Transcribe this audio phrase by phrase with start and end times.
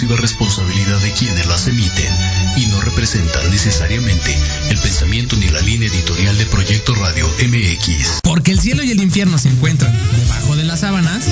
[0.00, 2.10] exclusiva responsabilidad de quienes las emiten
[2.56, 4.34] y no representan necesariamente
[4.70, 8.20] el pensamiento ni la línea editorial de Proyecto Radio MX.
[8.22, 11.26] Porque el cielo y el infierno se encuentran debajo de las sábanas.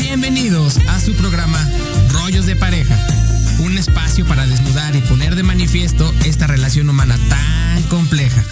[0.00, 1.66] Bienvenidos a su programa
[2.10, 2.94] Rollos de Pareja.
[3.60, 8.44] Un espacio para desnudar y poner de manifiesto esta relación humana tan compleja.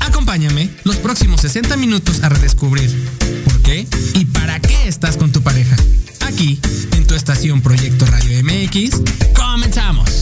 [0.00, 2.22] Acompáñame los próximos 60 minutos
[8.66, 9.00] MX,
[9.34, 10.15] comenzamos.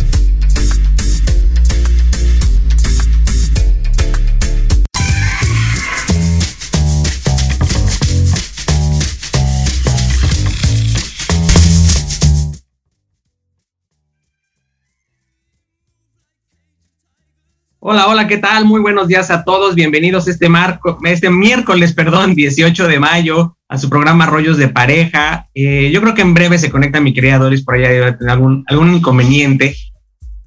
[17.86, 18.64] Hola, hola, ¿qué tal?
[18.64, 19.74] Muy buenos días a todos.
[19.74, 25.50] Bienvenidos este, marco, este miércoles, perdón, 18 de mayo, a su programa Rollos de Pareja.
[25.54, 28.64] Eh, yo creo que en breve se conecta mi querida Doris, por allá debe algún,
[28.68, 29.76] algún inconveniente.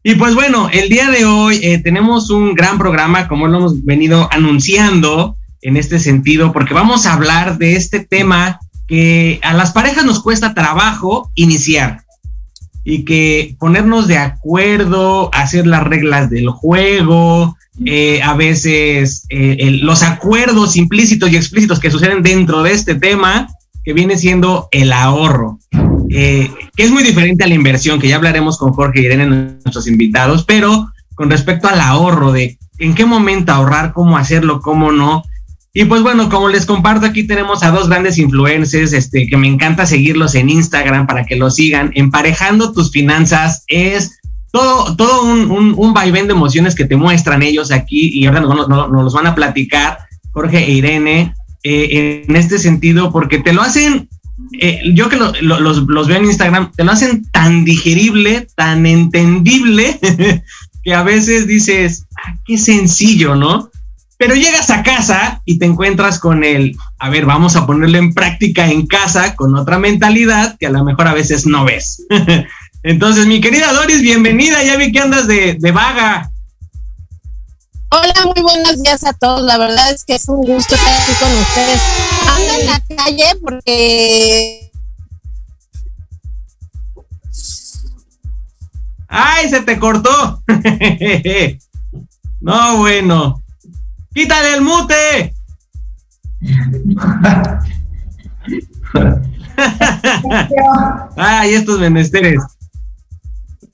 [0.01, 3.85] Y pues bueno, el día de hoy eh, tenemos un gran programa, como lo hemos
[3.85, 9.73] venido anunciando en este sentido, porque vamos a hablar de este tema que a las
[9.73, 12.06] parejas nos cuesta trabajo iniciar
[12.89, 20.03] y que ponernos de acuerdo, hacer las reglas del juego, eh, a veces eh, los
[20.03, 23.49] acuerdos implícitos y explícitos que suceden dentro de este tema,
[23.83, 25.59] que viene siendo el ahorro,
[26.09, 29.27] eh, que es muy diferente a la inversión, que ya hablaremos con Jorge y Irene,
[29.27, 34.93] nuestros invitados, pero con respecto al ahorro, de en qué momento ahorrar, cómo hacerlo, cómo
[34.93, 35.23] no.
[35.79, 39.47] Y pues bueno, como les comparto, aquí tenemos a dos grandes influencers, este, que me
[39.47, 41.91] encanta seguirlos en Instagram para que los sigan.
[41.93, 44.17] Emparejando tus finanzas es
[44.51, 48.39] todo, todo un, un, un vaivén de emociones que te muestran ellos aquí y ahora
[48.39, 49.99] nos, nos- nos los van a platicar
[50.31, 54.09] Jorge e Irene eh, en este sentido, porque te lo hacen,
[54.59, 58.47] eh, yo que lo- lo- los, los veo en Instagram, te lo hacen tan digerible,
[58.55, 59.99] tan entendible,
[60.83, 63.69] que a veces dices, ah, qué sencillo, ¿no?
[64.17, 68.13] Pero llegas a casa y te encuentras con el, a ver, vamos a ponerlo en
[68.13, 72.03] práctica en casa con otra mentalidad que a lo mejor a veces no ves.
[72.83, 76.31] Entonces, mi querida Doris, bienvenida, ya vi que andas de, de vaga.
[77.89, 79.43] Hola, muy buenos días a todos.
[79.43, 81.81] La verdad es que es un gusto estar aquí con ustedes.
[82.27, 84.67] Ando en la calle porque
[89.07, 90.43] ¡Ay, se te cortó!
[92.41, 93.41] no, bueno.
[94.17, 95.33] ¡Quítale el mute!
[101.15, 102.41] Ay, estos menesteres.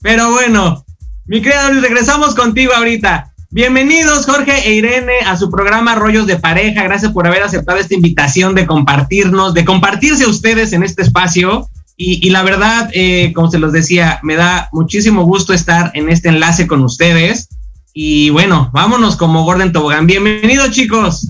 [0.02, 0.84] Pero bueno,
[1.24, 3.32] mi creador, regresamos contigo ahorita.
[3.52, 6.82] Bienvenidos Jorge e Irene a su programa Rollos de Pareja.
[6.82, 11.70] Gracias por haber aceptado esta invitación de compartirnos, de compartirse ustedes en este espacio.
[11.96, 16.28] Y, la verdad, eh, como se los decía, me da muchísimo gusto estar en este
[16.28, 17.48] enlace con ustedes.
[17.96, 20.08] Y bueno, vámonos como Gordon Tobogán.
[20.08, 21.28] Bienvenidos chicos.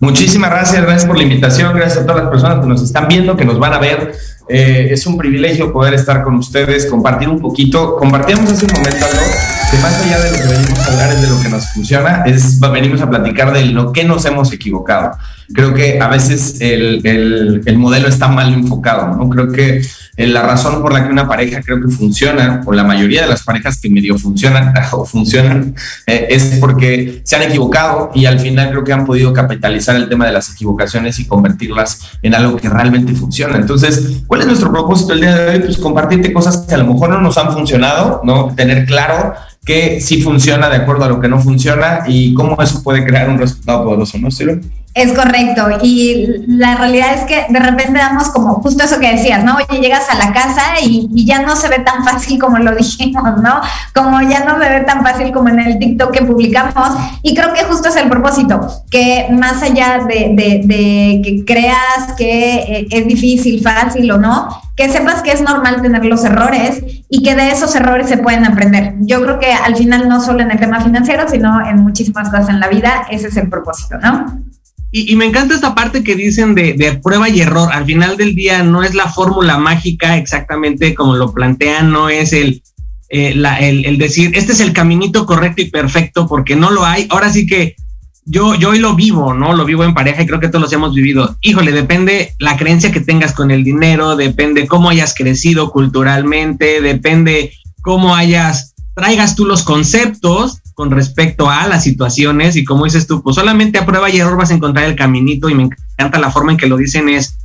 [0.00, 3.38] Muchísimas gracias, gracias por la invitación, gracias a todas las personas que nos están viendo,
[3.38, 4.12] que nos van a ver.
[4.50, 7.96] Eh, es un privilegio poder estar con ustedes, compartir un poquito.
[7.96, 9.22] Compartíamos hace un momento algo
[9.70, 12.24] que más allá de lo que venimos a hablar es de lo que nos funciona,
[12.26, 15.16] es venimos a platicar de lo que nos hemos equivocado.
[15.52, 19.28] Creo que a veces el, el, el modelo está mal enfocado, ¿no?
[19.28, 19.82] Creo que
[20.16, 23.28] eh, la razón por la que una pareja creo que funciona, o la mayoría de
[23.28, 25.74] las parejas que medio funcionan o funcionan,
[26.06, 30.08] eh, es porque se han equivocado y al final creo que han podido capitalizar el
[30.08, 33.56] tema de las equivocaciones y convertirlas en algo que realmente funciona.
[33.56, 35.60] Entonces, ¿cuál es nuestro propósito el día de hoy?
[35.60, 38.54] Pues compartirte cosas que a lo mejor no nos han funcionado, ¿no?
[38.54, 39.34] Tener claro
[39.64, 43.28] que sí funciona de acuerdo a lo que no funciona y cómo eso puede crear
[43.28, 44.60] un resultado poderoso, ¿no, Ciro?
[44.96, 45.68] Es correcto.
[45.82, 49.56] Y la realidad es que de repente damos como justo eso que decías, ¿no?
[49.56, 53.42] Oye, llegas a la casa y, ya no se ve tan fácil como lo dijimos,
[53.42, 53.60] ¿no?
[53.94, 56.96] Como ya no se ve tan fácil como en el TikTok que publicamos.
[57.20, 62.86] Y creo que justo es el propósito, que más allá de, que creas que eh,
[62.90, 67.34] es difícil, fácil o no, que sepas que es normal tener los errores y que
[67.34, 68.94] de esos errores se pueden aprender.
[69.00, 72.48] Yo creo que al final no solo en el tema financiero, sino en muchísimas cosas
[72.48, 74.46] en la vida, ese es el propósito, ¿no?
[74.92, 77.68] Y, me encanta esta parte que dicen de, prueba y error.
[77.72, 82.32] Al final del día no es la fórmula mágica exactamente como lo plantean, no es
[82.32, 82.62] el,
[83.08, 87.06] eh, el, decir, este es el caminito correcto y perfecto porque no lo hay.
[87.10, 87.76] Ahora sí que
[88.24, 89.52] yo, yo hoy lo vivo, ¿no?
[89.52, 91.36] Lo vivo en pareja y creo que todos los hemos vivido.
[91.42, 97.52] Híjole, depende la creencia que tengas con el dinero, depende cómo hayas crecido culturalmente, depende
[97.82, 103.22] cómo hayas, traigas tú los conceptos con respecto a las situaciones y como dices tú,
[103.22, 106.30] pues solamente a prueba y error vas a encontrar el caminito y me encanta la
[106.30, 107.38] forma en que lo dicen es,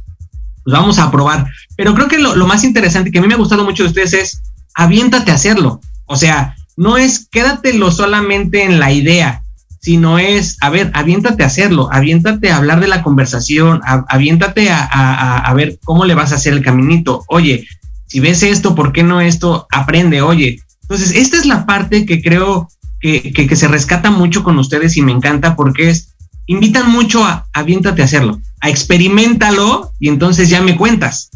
[0.65, 1.49] pues vamos a probar.
[1.77, 4.11] Pero creo que lo, más interesante que a mí me ha gustado mucho de ustedes
[4.11, 4.41] es,
[4.73, 5.79] aviéntate a hacerlo.
[6.07, 9.43] O sea, no es quédatelo solamente en la idea,
[9.79, 13.79] sino es, a ver, aviéntate a hacerlo, aviéntate a hablar de la conversación,
[14.09, 17.23] aviéntate a, a, ver cómo le vas a hacer el caminito.
[17.29, 17.65] Oye,
[18.07, 19.67] si ves esto, ¿por qué no esto?
[19.71, 20.59] Aprende, oye.
[20.81, 22.67] Entonces, esta es la parte que creo
[23.01, 26.13] que, se rescata mucho con ustedes y me encanta porque es,
[26.45, 31.31] invitan mucho a aviéntate a hacerlo, a experimentalo y entonces ya me cuentas.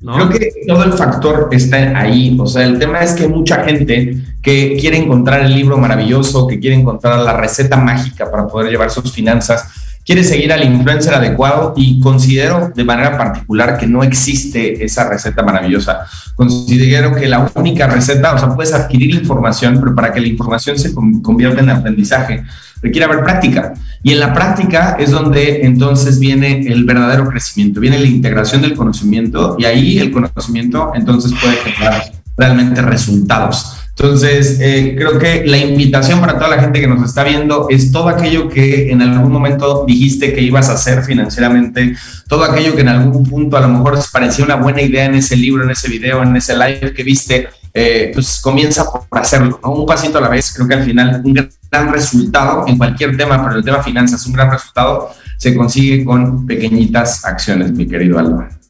[0.00, 2.36] Creo que todo el factor está ahí.
[2.38, 6.60] O sea, el tema es que mucha gente que quiere encontrar el libro maravilloso, que
[6.60, 11.72] quiere encontrar la receta mágica para poder llevar sus finanzas quiere seguir al influencer adecuado
[11.76, 16.06] y considero de manera particular que no existe esa receta maravillosa.
[16.34, 20.78] Considero que la única receta, o sea, puedes adquirir información, pero para que la información
[20.78, 22.44] se convierta en aprendizaje,
[22.82, 23.72] requiere haber práctica.
[24.02, 28.74] Y en la práctica es donde entonces viene el verdadero crecimiento, viene la integración del
[28.74, 32.02] conocimiento y ahí el conocimiento entonces puede generar
[32.36, 33.83] realmente resultados.
[33.96, 37.92] Entonces, eh, creo que la invitación para toda la gente que nos está viendo es
[37.92, 41.94] todo aquello que en algún momento dijiste que ibas a hacer financieramente,
[42.28, 45.36] todo aquello que en algún punto a lo mejor parecía una buena idea en ese
[45.36, 49.86] libro, en ese video, en ese live que viste, eh, pues comienza por hacerlo, un
[49.86, 50.52] pasito a la vez.
[50.52, 51.32] Creo que al final un
[51.70, 56.46] gran resultado en cualquier tema, pero el tema finanzas, un gran resultado se consigue con
[56.46, 58.63] pequeñitas acciones, mi querido Álvaro.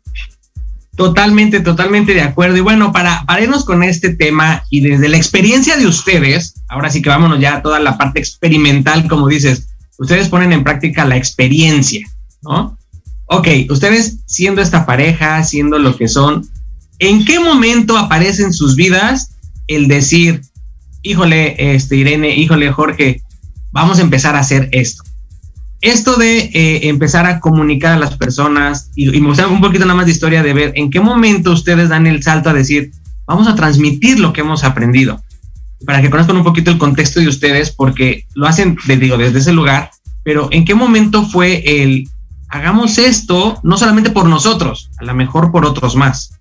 [0.96, 2.56] Totalmente, totalmente de acuerdo.
[2.56, 7.02] Y bueno, para, para con este tema y desde la experiencia de ustedes, ahora sí
[7.02, 11.16] que vámonos ya a toda la parte experimental, como dices, ustedes ponen en práctica la
[11.16, 12.08] experiencia,
[12.42, 12.78] ¿no?
[13.26, 16.48] Ok, ustedes siendo esta pareja, siendo lo que son,
[17.00, 19.34] ¿en qué momento aparece en sus vidas
[19.66, 20.42] el decir,
[21.02, 23.22] híjole, este, Irene, híjole, Jorge,
[23.72, 25.02] vamos a empezar a hacer esto?
[25.84, 29.96] Esto de eh, empezar a comunicar a las personas y, y gusta un poquito nada
[29.96, 32.90] más de historia de ver en qué momento ustedes dan el salto a decir,
[33.26, 35.22] vamos a transmitir lo que hemos aprendido,
[35.84, 39.38] para que conozcan un poquito el contexto de ustedes, porque lo hacen, les digo, desde
[39.38, 39.90] ese lugar,
[40.22, 42.08] pero en qué momento fue el,
[42.48, 46.38] hagamos esto, no solamente por nosotros, a lo mejor por otros más.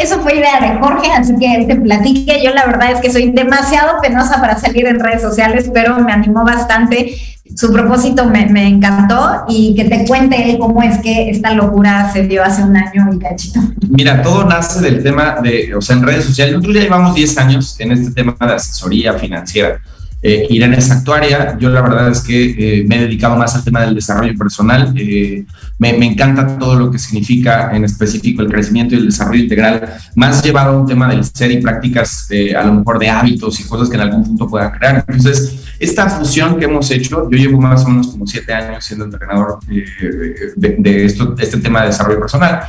[0.00, 2.42] Eso fue idea de Jorge, así que él te platique.
[2.42, 6.12] Yo la verdad es que soy demasiado penosa para salir en redes sociales, pero me
[6.12, 7.14] animó bastante
[7.56, 12.10] su propósito me, me, encantó y que te cuente él cómo es que esta locura
[12.12, 13.60] se dio hace un año y cachito.
[13.88, 16.54] Mira, todo nace del tema de, o sea, en redes sociales.
[16.54, 19.80] Nosotros ya llevamos 10 años en este tema de asesoría financiera.
[20.22, 23.64] Eh, Irene es actuaria, yo la verdad es que eh, me he dedicado más al
[23.64, 25.46] tema del desarrollo personal, eh,
[25.78, 30.44] me, encanta todo lo que significa en específico el crecimiento y el desarrollo integral, más
[30.44, 33.88] llevado a un tema del ser y prácticas a lo mejor de hábitos y cosas
[33.88, 35.04] que en algún punto puedan crear.
[35.08, 39.06] Entonces, esta fusión que hemos hecho, yo llevo más o menos como siete años siendo
[39.06, 42.60] entrenador de este tema de desarrollo personal.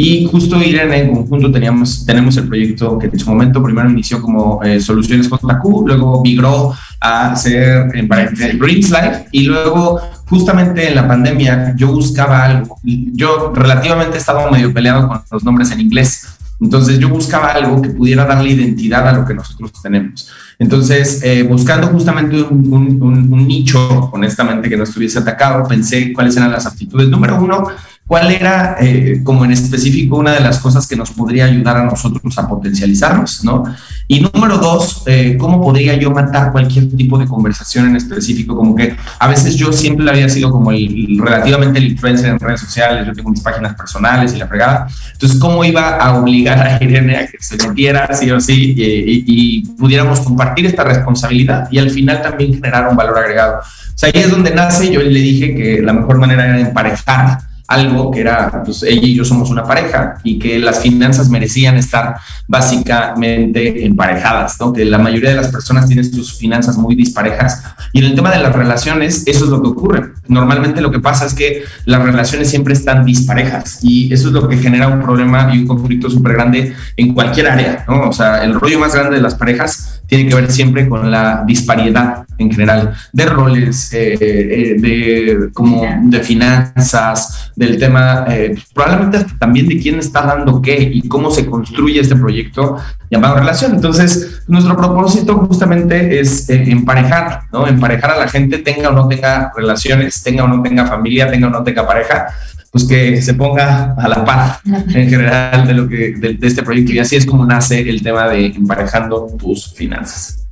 [0.00, 4.22] Y justo Irene en conjunto teníamos, tenemos el proyecto que en su momento primero inició
[4.22, 10.94] como eh, Soluciones JQ, luego migró a ser en Dreams Life y luego justamente en
[10.94, 12.78] la pandemia yo buscaba algo.
[12.84, 16.28] Yo relativamente estaba medio peleado con los nombres en inglés.
[16.60, 20.28] Entonces yo buscaba algo que pudiera darle identidad a lo que nosotros tenemos.
[20.60, 26.12] Entonces, eh, buscando justamente un, un, un, un, nicho, honestamente, que no estuviese atacado, pensé
[26.12, 27.08] cuáles eran las aptitudes.
[27.08, 27.68] Número uno,
[28.08, 31.84] ¿Cuál era, eh, como en específico, una de las cosas que nos podría ayudar a
[31.84, 33.64] nosotros a potencializarnos, ¿no?
[34.06, 38.56] Y número dos, eh, ¿cómo podría yo matar cualquier tipo de conversación en específico?
[38.56, 42.62] Como que a veces yo siempre había sido como el, relativamente el influencer en redes
[42.62, 44.88] sociales, yo tengo mis páginas personales y la fregada.
[45.12, 49.24] Entonces, ¿cómo iba a obligar a Irene a que se metiera sí o sí y,
[49.26, 53.58] y pudiéramos compartir esta responsabilidad y al final también generar un valor agregado?
[53.58, 57.47] O sea, ahí es donde nace, yo le dije que la mejor manera era emparejar
[57.68, 61.76] algo que era, pues ella y yo somos una pareja y que las finanzas merecían
[61.76, 64.72] estar básicamente emparejadas, ¿no?
[64.72, 68.30] Que la mayoría de las personas tienen sus finanzas muy disparejas y en el tema
[68.30, 70.12] de las relaciones eso es lo que ocurre.
[70.28, 74.48] Normalmente lo que pasa es que las relaciones siempre están disparejas y eso es lo
[74.48, 78.08] que genera un problema y un conflicto súper grande en cualquier área, ¿no?
[78.08, 81.44] O sea, el rollo más grande de las parejas tiene que ver siempre con la
[81.46, 89.26] disparidad en general de roles, eh, eh, de como de finanzas, del tema eh, probablemente
[89.38, 92.76] también de quién está dando qué y cómo se construye este proyecto
[93.10, 93.74] llamado relación.
[93.74, 97.66] Entonces, nuestro propósito justamente es emparejar, ¿no?
[97.66, 101.48] Emparejar a la gente, tenga o no tenga relaciones, tenga o no tenga familia, tenga
[101.48, 102.28] o no tenga pareja,
[102.78, 106.92] pues que se ponga a la par en general de lo que de, este proyecto
[106.92, 110.46] y así es como nace el tema de emparejando tus finanzas.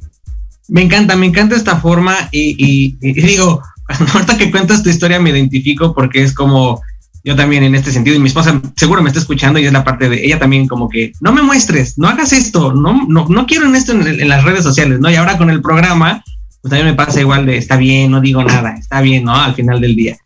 [0.69, 3.63] Me encanta, me encanta esta forma y, y, y digo,
[4.15, 6.81] ahorita que cuentas tu historia me identifico porque es como
[7.23, 9.83] yo también en este sentido, y mi esposa seguro me está escuchando y es la
[9.83, 13.47] parte de ella también como que, no me muestres, no hagas esto, no, no, no
[13.47, 15.11] quiero en esto en, las redes sociales, ¿no?
[15.11, 16.23] Y ahora con el programa,
[16.63, 19.35] pues también me pasa igual de, está bien, no digo nada, está bien, ¿no?
[19.35, 20.17] Al final del día.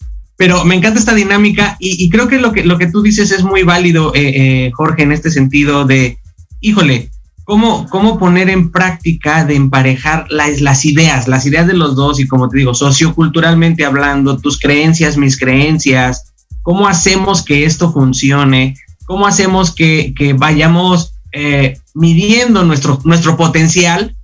[0.40, 3.44] Pero me encanta esta dinámica y, creo que lo, que lo que tú dices es
[3.44, 4.32] muy válido, eh,
[4.68, 6.16] eh, Jorge, en este sentido de,
[6.62, 7.10] híjole,
[7.44, 12.20] ¿cómo, cómo poner en práctica de emparejar las, las ideas, las ideas de los dos
[12.20, 16.32] y como te digo, socioculturalmente hablando, tus creencias, mis creencias,
[16.62, 24.16] cómo hacemos que esto funcione, cómo hacemos que, que vayamos eh, midiendo nuestro, nuestro potencial,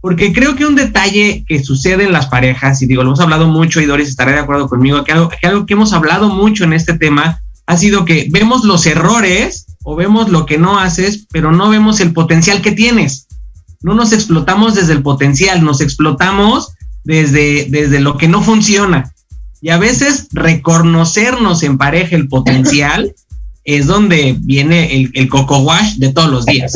[0.00, 3.48] porque creo que un detalle que sucede en las parejas, y digo, lo hemos hablado
[3.48, 6.96] mucho y Doris estará de acuerdo conmigo, que algo, que hemos hablado mucho en este
[6.96, 11.68] tema ha sido que vemos los errores o vemos lo que no haces, pero no
[11.68, 13.28] vemos el potencial que tienes.
[13.82, 16.72] No nos explotamos desde el potencial, nos explotamos
[17.04, 19.12] desde, desde lo que no funciona.
[19.60, 23.14] Y a veces reconocernos en pareja el potencial
[23.64, 26.72] es donde viene el, el coco wash de todos los días.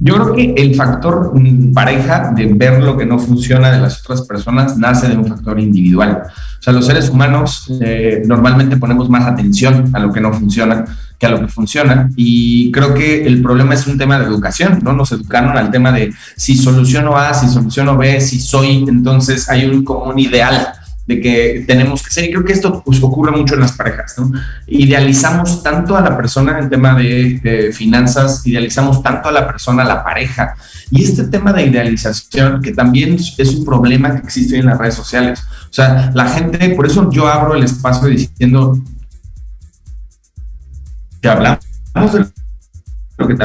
[0.00, 1.32] Yo creo que el factor
[1.74, 5.58] pareja de ver lo que no funciona de las otras personas nace de un factor
[5.58, 6.22] individual.
[6.58, 10.84] O sea, los seres humanos eh, normalmente ponemos más atención a lo que no funciona
[11.18, 12.10] que a lo que funciona.
[12.14, 14.92] Y creo que el problema es un tema de educación, ¿no?
[14.92, 19.64] Nos educaron al tema de si soluciono A, si soluciono B, si soy, entonces hay
[19.64, 20.68] un común ideal
[21.06, 22.24] de que tenemos que ser.
[22.24, 24.32] Y creo que esto pues, ocurre mucho en las parejas, ¿no?
[24.66, 29.82] Idealizamos tanto a la persona en tema de, de, finanzas, idealizamos tanto a la persona,
[29.82, 30.54] a la pareja.
[30.90, 34.94] Y este tema de idealización, que también es un problema que existe en las redes
[34.94, 35.40] sociales.
[35.70, 38.78] O sea, la gente, por eso yo abro el espacio diciendo
[41.20, 41.60] que hablamos
[42.12, 42.26] de
[43.18, 43.36] lo que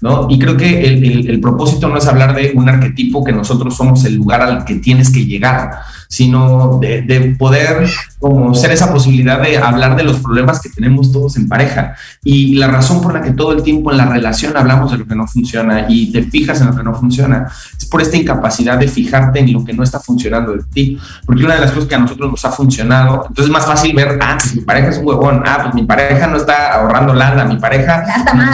[0.00, 0.26] ¿no?
[0.28, 3.74] Y creo que el, el, el, propósito no es hablar de un arquetipo que nosotros
[3.74, 5.70] somos el lugar al que tienes que llegar,
[6.12, 7.88] sino de, de, poder
[8.18, 11.94] como ser esa posibilidad de hablar de los problemas que tenemos todos en pareja.
[12.22, 15.06] Y la razón por la que todo el tiempo en la relación hablamos de lo
[15.06, 17.46] que no funciona y te fijas en lo que no funciona
[17.78, 20.98] es por esta incapacidad de fijarte en lo que no está funcionando de ti.
[21.24, 23.96] Porque una de las cosas que a nosotros nos ha funcionado, entonces es más fácil
[23.96, 27.14] ver, ah, pues mi pareja es un huevón, ah, pues mi pareja no está ahorrando
[27.14, 28.04] lana, mi pareja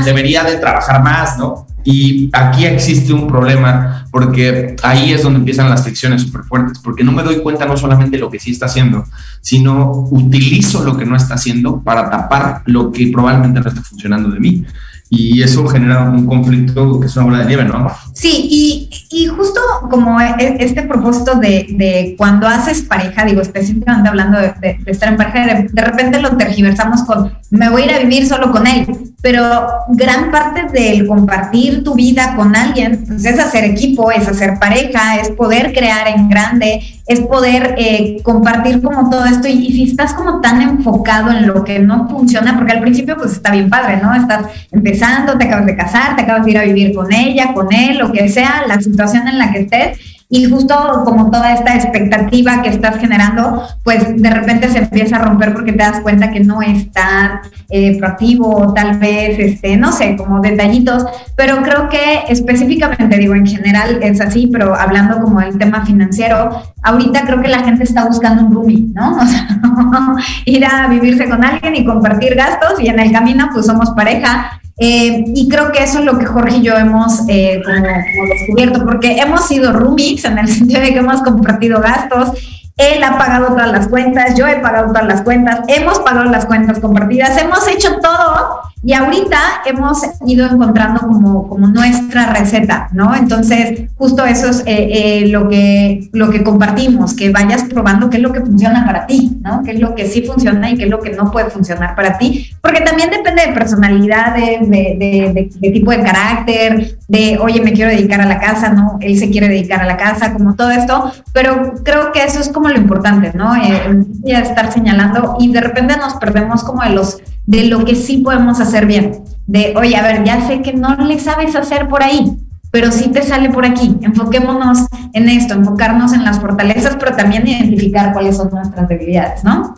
[0.05, 1.67] debería de trabajar más, ¿no?
[1.91, 7.03] Y aquí existe un problema porque ahí es donde empiezan las fricciones súper fuertes, porque
[7.03, 9.07] no me doy cuenta no solamente lo que sí está haciendo,
[9.41, 14.29] sino utilizo lo que no está haciendo para tapar lo que probablemente no está funcionando
[14.29, 14.67] de mí
[15.11, 17.91] y eso genera un conflicto que es una bola de nieve, ¿no?
[18.13, 19.61] Sí, y, y justo
[19.91, 24.79] como e, e, este propósito de, de, cuando haces pareja, digo específicamente hablando de, de,
[24.87, 28.51] estar en pareja, de, repente lo tergiversamos con me voy a ir a vivir solo
[28.53, 28.87] con él,
[29.23, 34.59] pero gran parte del compartir tu vida con alguien pues es hacer equipo, es hacer
[34.61, 39.73] pareja, es poder crear en grande, es poder eh, compartir como todo esto y, y,
[39.73, 43.51] si estás como tan enfocado en lo que no funciona, porque al principio pues está
[43.53, 44.15] bien padre, ¿no?
[44.15, 47.73] Estás empezando, te acabas de casar, te acabas de ir a vivir con ella, con
[47.73, 49.99] él, lo que sea, la situación en la que estés
[50.31, 55.21] y justo como toda esta expectativa que estás generando, pues de repente se empieza a
[55.21, 59.91] romper porque te das cuenta que no es tan eh, proactivo, tal vez, este, no
[59.91, 65.41] sé, como detallitos, pero creo que específicamente, digo, en general es así, pero hablando como
[65.41, 69.17] del tema financiero, ahorita creo que la gente está buscando un roomie, ¿no?
[69.19, 69.49] O sea,
[70.45, 74.61] ir a vivirse con alguien y compartir gastos y en el camino pues somos pareja
[74.79, 78.29] eh, y creo que eso es lo que Jorge y yo hemos eh, como, como,
[78.33, 82.31] descubierto, porque hemos sido roomies en el sentido de que hemos compartido gastos.
[82.77, 86.47] Él ha pagado todas las cuentas, yo he pagado todas las cuentas, hemos pagado las
[86.47, 93.15] cuentas compartidas, hemos hecho todo y ahorita hemos ido encontrando como, como nuestra receta, ¿no?
[93.15, 98.19] Entonces, justo eso es eh, eh, lo, que, lo que compartimos, que vayas probando qué
[98.19, 99.63] es lo que funciona para ti, ¿no?
[99.65, 102.19] Qué es lo que sí funciona y qué es lo que no puede funcionar para
[102.19, 107.73] ti, porque también depende de personalidad, de, de, de, tipo de carácter, de, oye, me
[107.73, 108.99] quiero dedicar a la casa, ¿no?
[109.01, 112.49] Él se quiere dedicar a la casa, como todo esto, pero creo que eso es
[112.49, 113.57] como lo importante, ¿no?
[113.57, 118.19] Eh, estar señalando y de repente nos perdemos como de los de lo que sí
[118.19, 119.25] podemos hacer bien.
[119.47, 122.37] De, oye, a ver, ya sé que no le sabes hacer por ahí,
[122.71, 123.97] pero sí te sale por aquí.
[124.03, 129.75] Enfoquémonos en esto, enfocarnos en las fortalezas, pero también identificar cuáles son nuestras debilidades, ¿no?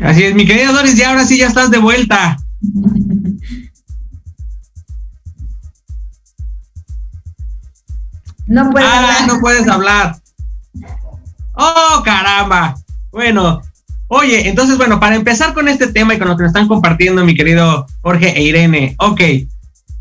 [0.00, 2.36] Así es, mi querida Doris, ya ahora sí ya estás de vuelta.
[8.50, 9.28] No puedes ah, hablar.
[9.28, 10.16] no puedes hablar.
[11.54, 12.74] Oh, caramba.
[13.12, 13.60] Bueno,
[14.12, 17.24] Oye, entonces, bueno, para empezar con este tema y con lo que nos están compartiendo
[17.24, 19.20] mi querido Jorge e Irene, ok,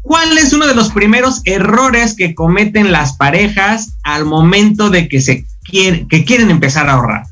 [0.02, 5.22] ¿cuál es uno de los primeros errores que cometen las parejas al momento de que
[5.22, 7.28] se quieren, que quieren empezar a ahorrar?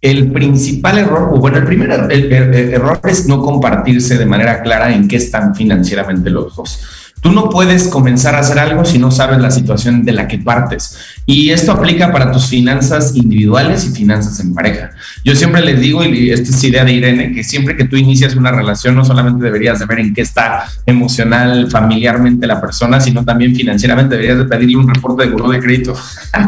[0.00, 4.26] El principal error, o bueno, el primer er, el, el error es no compartirse de
[4.26, 6.80] manera clara en qué están financieramente los dos.
[7.20, 10.38] Tú no puedes comenzar a hacer algo si no sabes la situación de la que
[10.38, 10.96] partes.
[11.26, 14.90] Y esto aplica para tus finanzas individuales y finanzas en pareja.
[15.24, 18.36] Yo siempre les digo, y esta es idea de Irene, que siempre que tú inicias
[18.36, 23.24] una relación, no solamente deberías de ver en qué está emocional, familiarmente la persona, sino
[23.24, 25.94] también financieramente deberías de pedirle un reporte de buró de crédito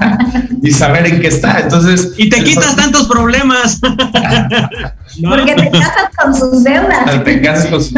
[0.63, 1.61] y saber en qué está.
[1.61, 2.15] Entonces...
[2.17, 3.81] Y te quitas tantos problemas.
[5.21, 5.31] ¿No?
[5.31, 7.25] Porque te casas con sus deudas.
[7.25, 7.95] Te casas con sus,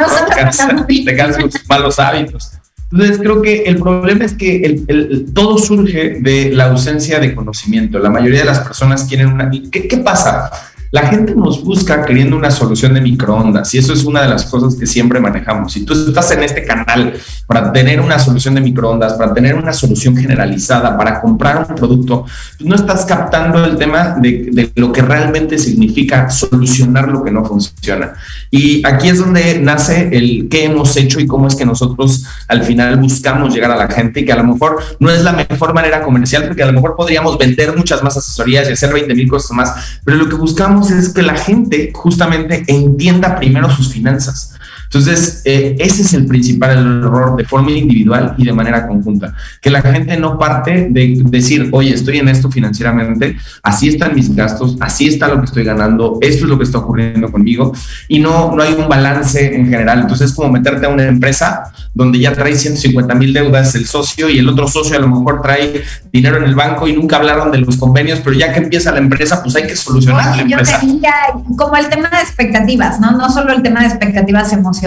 [1.04, 2.52] te casas con sus malos hábitos.
[2.90, 7.34] Entonces creo que el problema es que el, el, todo surge de la ausencia de
[7.34, 7.98] conocimiento.
[7.98, 9.50] La mayoría de las personas quieren una...
[9.50, 10.50] ¿Qué, qué pasa?
[10.92, 14.44] La gente nos busca queriendo una solución de microondas y eso es una de las
[14.44, 15.72] cosas que siempre manejamos.
[15.72, 17.14] Si tú estás en este canal
[17.46, 22.26] para tener una solución de microondas, para tener una solución generalizada, para comprar un producto,
[22.58, 27.42] pues no estás captando el tema de, lo que realmente significa solucionar lo que no
[27.42, 28.12] funciona.
[28.50, 32.64] Y aquí es donde nace el qué hemos hecho y cómo es que nosotros al
[32.64, 35.72] final buscamos llegar a la gente y que a lo mejor no es la mejor
[35.72, 39.30] manera comercial porque a lo mejor podríamos vender muchas más asesorías y hacer 20 mil
[39.30, 44.54] cosas más, pero lo que buscamos es que la gente justamente entienda primero sus finanzas.
[44.92, 49.32] Entonces, eh, ese es el principal error de forma individual y de manera conjunta.
[49.62, 54.36] Que la gente no parte de decir, oye, estoy en esto financieramente, así están mis
[54.36, 57.72] gastos, así está lo que estoy ganando, esto es lo que está ocurriendo conmigo,
[58.06, 60.00] y no, no hay un balance en general.
[60.00, 64.28] Entonces, es como meterte a una empresa donde ya trae 150 mil deudas el socio
[64.28, 67.50] y el otro socio a lo mejor trae dinero en el banco y nunca hablaron
[67.50, 70.42] de los convenios, pero ya que empieza la empresa, pues hay que solucionar Oye, la
[70.42, 70.80] empresa.
[70.82, 71.14] Yo diría,
[71.56, 73.12] como el tema de expectativas, ¿no?
[73.12, 74.81] No solo el tema de expectativas emocionales,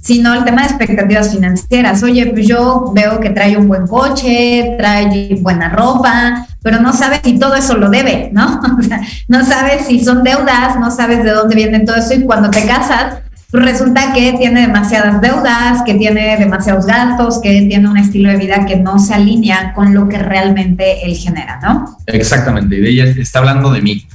[0.00, 2.02] sino el tema de expectativas financieras.
[2.02, 7.20] Oye, pues yo veo que trae un buen coche, trae buena ropa, pero no sabes
[7.24, 8.60] si todo eso lo debe, ¿no?
[8.78, 12.24] O sea, no sabes si son deudas, no sabes de dónde viene todo eso y
[12.24, 13.18] cuando te casas,
[13.60, 18.66] resulta que tiene demasiadas deudas, que tiene demasiados gastos, que tiene un estilo de vida
[18.66, 21.98] que no se alinea con lo que realmente él genera, ¿no?
[22.06, 24.06] Exactamente, y de ella está hablando de mí.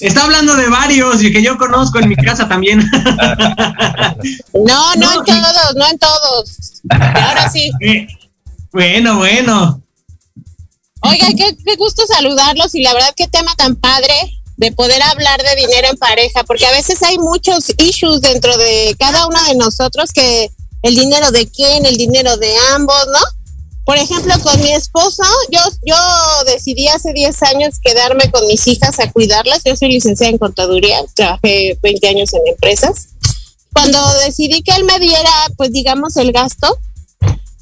[0.00, 2.78] está hablando de varios y que yo conozco en mi casa también.
[4.52, 6.82] no, no, en todos, no en todos.
[6.90, 7.70] ahora sí.
[7.80, 8.06] Eh,
[8.72, 9.82] bueno, bueno.
[11.00, 15.42] Oiga, qué, qué gusto saludarlos y la verdad qué tema tan padre de poder hablar
[15.42, 19.54] de dinero en pareja, porque a veces hay muchos issues dentro de cada uno de
[19.54, 20.50] nosotros que
[20.82, 23.18] el dinero de quién, el dinero de ambos, ¿no?
[23.84, 25.96] Por ejemplo, con mi esposo, yo, yo
[26.46, 29.62] decidí hace 10 años quedarme con mis hijas a cuidarlas.
[29.64, 33.10] Yo soy licenciada en contaduría, trabajé 20 años en empresas.
[33.72, 36.76] Cuando decidí que él me diera, pues digamos, el gasto,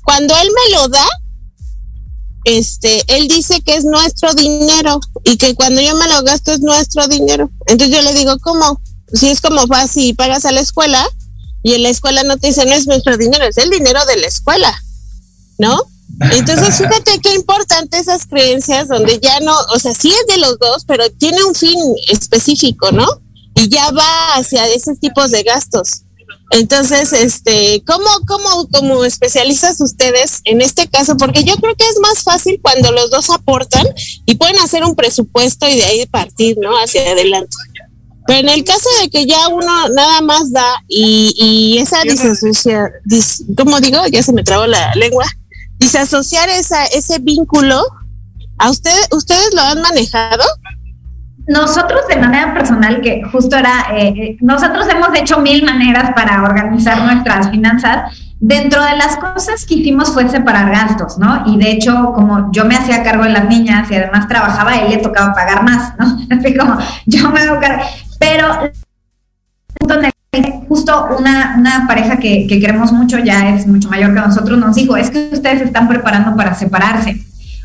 [0.02, 1.06] cuando él me lo da,
[2.44, 6.60] este, él dice que es nuestro dinero y que cuando yo me lo gasto es
[6.60, 7.50] nuestro dinero.
[7.66, 8.80] Entonces yo le digo, ¿cómo?
[9.12, 11.06] Si es como fácil, pagas a la escuela
[11.62, 14.18] y en la escuela no te dice, no es nuestro dinero, es el dinero de
[14.18, 14.72] la escuela,
[15.58, 15.82] ¿no?
[16.32, 20.58] Entonces, fíjate qué importante esas creencias donde ya no, o sea, sí es de los
[20.58, 21.78] dos, pero tiene un fin
[22.08, 23.06] específico, ¿no?
[23.56, 26.03] Y ya va hacia esos tipos de gastos.
[26.50, 31.16] Entonces, este, ¿cómo, cómo, como especialistas ustedes en este caso?
[31.16, 33.86] Porque yo creo que es más fácil cuando los dos aportan
[34.26, 36.70] y pueden hacer un presupuesto y de ahí partir, ¿no?
[36.76, 37.56] Hacia adelante.
[38.26, 42.90] Pero en el caso de que ya uno nada más da y, y esa disasociación,
[43.56, 45.26] como digo, ya se me trabó la lengua,
[45.78, 47.82] disasociar esa, ese vínculo,
[48.58, 50.44] ¿a ustedes, ustedes lo han manejado?
[51.46, 56.42] Nosotros de manera personal, que justo era, eh, eh, nosotros hemos hecho mil maneras para
[56.42, 58.18] organizar nuestras finanzas.
[58.40, 61.44] Dentro de las cosas que hicimos fue separar gastos, ¿no?
[61.46, 64.90] Y de hecho, como yo me hacía cargo de las niñas y además trabajaba, él
[64.90, 66.18] le tocaba pagar más, ¿no?
[66.36, 67.82] Así como yo me hago cargo.
[68.18, 68.70] Pero
[70.68, 74.74] justo una, una pareja que, que queremos mucho, ya es mucho mayor que nosotros, nos
[74.74, 77.24] dijo, es que ustedes están preparando para separarse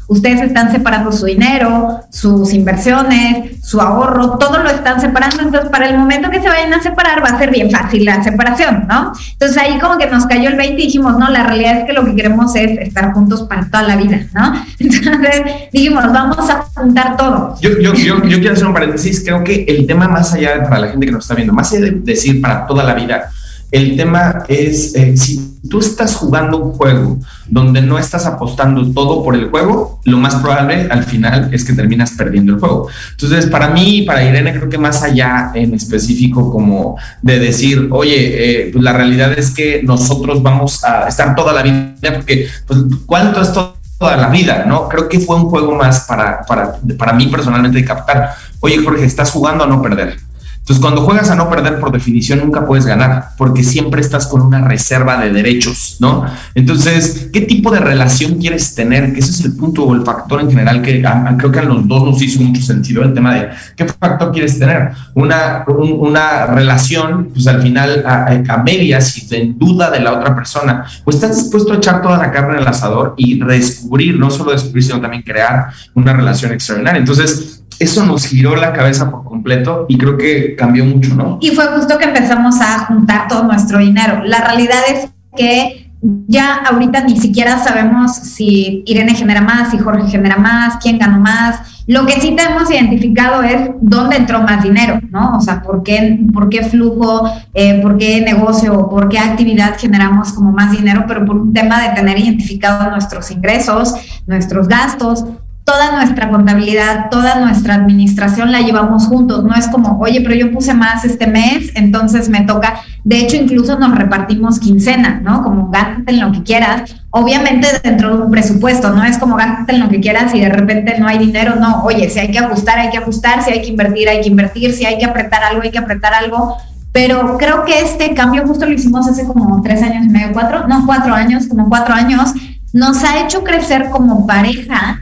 [0.09, 5.87] ustedes están separando su dinero, sus inversiones, su ahorro, todo lo están separando, entonces para
[5.87, 9.13] el momento que se vayan a separar va a ser bien fácil la separación, ¿no?
[9.33, 11.93] Entonces ahí como que nos cayó el 20 y dijimos, no, la realidad es que
[11.93, 14.53] lo que queremos es estar juntos para toda la vida, ¿no?
[14.79, 17.55] Entonces dijimos, vamos a juntar todo.
[17.61, 20.79] Yo, yo, yo, yo quiero hacer un paréntesis, creo que el tema más allá para
[20.79, 23.29] la gente que nos está viendo, más allá de decir para toda la vida,
[23.71, 29.23] el tema es, eh, si tú estás jugando un juego donde no estás apostando todo
[29.23, 32.87] por el juego, lo más probable al final es que terminas perdiendo el juego.
[33.11, 38.15] Entonces, para mí para Irene, creo que más allá en específico como de decir, oye,
[38.17, 42.79] eh, pues la realidad es que nosotros vamos a estar toda la vida, porque, pues,
[43.05, 44.65] ¿cuánto es toda la vida?
[44.65, 44.87] ¿No?
[44.89, 49.05] Creo que fue un juego más para, para, para mí personalmente de captar, oye, Jorge,
[49.05, 50.28] ¿estás jugando a no perder?
[50.69, 54.41] Entonces, cuando juegas a no perder, por definición, nunca puedes ganar, porque siempre estás con
[54.41, 56.27] una reserva de derechos, ¿no?
[56.53, 59.11] Entonces, ¿qué tipo de relación quieres tener?
[59.11, 61.03] Que ese es el punto o el factor en general que
[61.39, 64.59] creo que a los dos nos hizo mucho sentido el tema de qué factor quieres
[64.59, 64.91] tener.
[65.15, 70.85] Una, una relación, pues al final, a, medias y en duda de la otra persona,
[71.03, 74.51] pues estás dispuesto a echar toda la carne en el asador y redescubrir, no solo
[74.51, 76.99] descubrir, sino también crear una relación extraordinaria.
[76.99, 81.37] Entonces, eso nos giró la cabeza por completo y creo que cambió mucho, ¿no?
[81.41, 84.23] Y fue justo que empezamos a juntar todo nuestro dinero.
[84.25, 90.09] La realidad es que ya ahorita ni siquiera sabemos si Irene genera más, si Jorge
[90.09, 91.83] genera más, quién ganó más.
[91.87, 95.37] Lo que sí tenemos identificado es dónde entró más dinero, ¿no?
[95.37, 100.31] O sea, por qué, por qué flujo, eh, por qué negocio, por qué actividad generamos
[100.31, 103.93] como más dinero, pero por un tema de tener identificados nuestros ingresos,
[104.27, 105.25] nuestros gastos,
[105.69, 109.43] toda nuestra contabilidad, toda nuestra administración la llevamos juntos.
[109.43, 112.81] No es como, oye, pero yo puse más este mes, entonces me toca.
[113.03, 115.43] De hecho, incluso nos repartimos quincena, ¿no?
[115.43, 116.95] Como gántate en lo que quieras.
[117.11, 120.49] Obviamente dentro de un presupuesto, no es como gántate en lo que quieras y de
[120.49, 121.55] repente no hay dinero.
[121.57, 123.43] No, oye, si hay que ajustar, hay que ajustar.
[123.43, 124.73] Si hay que invertir, hay que invertir.
[124.73, 126.57] Si hay que apretar algo, hay que apretar algo.
[126.91, 130.67] Pero creo que este cambio justo lo hicimos hace como tres años y medio, cuatro,
[130.67, 132.33] no, cuatro años, como cuatro años.
[132.73, 134.99] Nos ha hecho crecer como pareja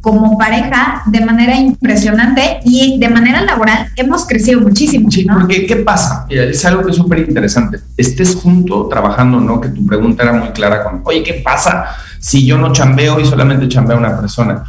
[0.00, 5.10] como pareja de manera impresionante y de manera laboral hemos crecido muchísimo.
[5.10, 6.26] Sí, porque ¿qué pasa?
[6.28, 7.80] Es algo que es súper interesante.
[7.96, 9.60] Estés junto trabajando, ¿no?
[9.60, 11.84] Que tu pregunta era muy clara con, oye, ¿qué pasa
[12.18, 14.64] si yo no chambeo y solamente chambea una persona?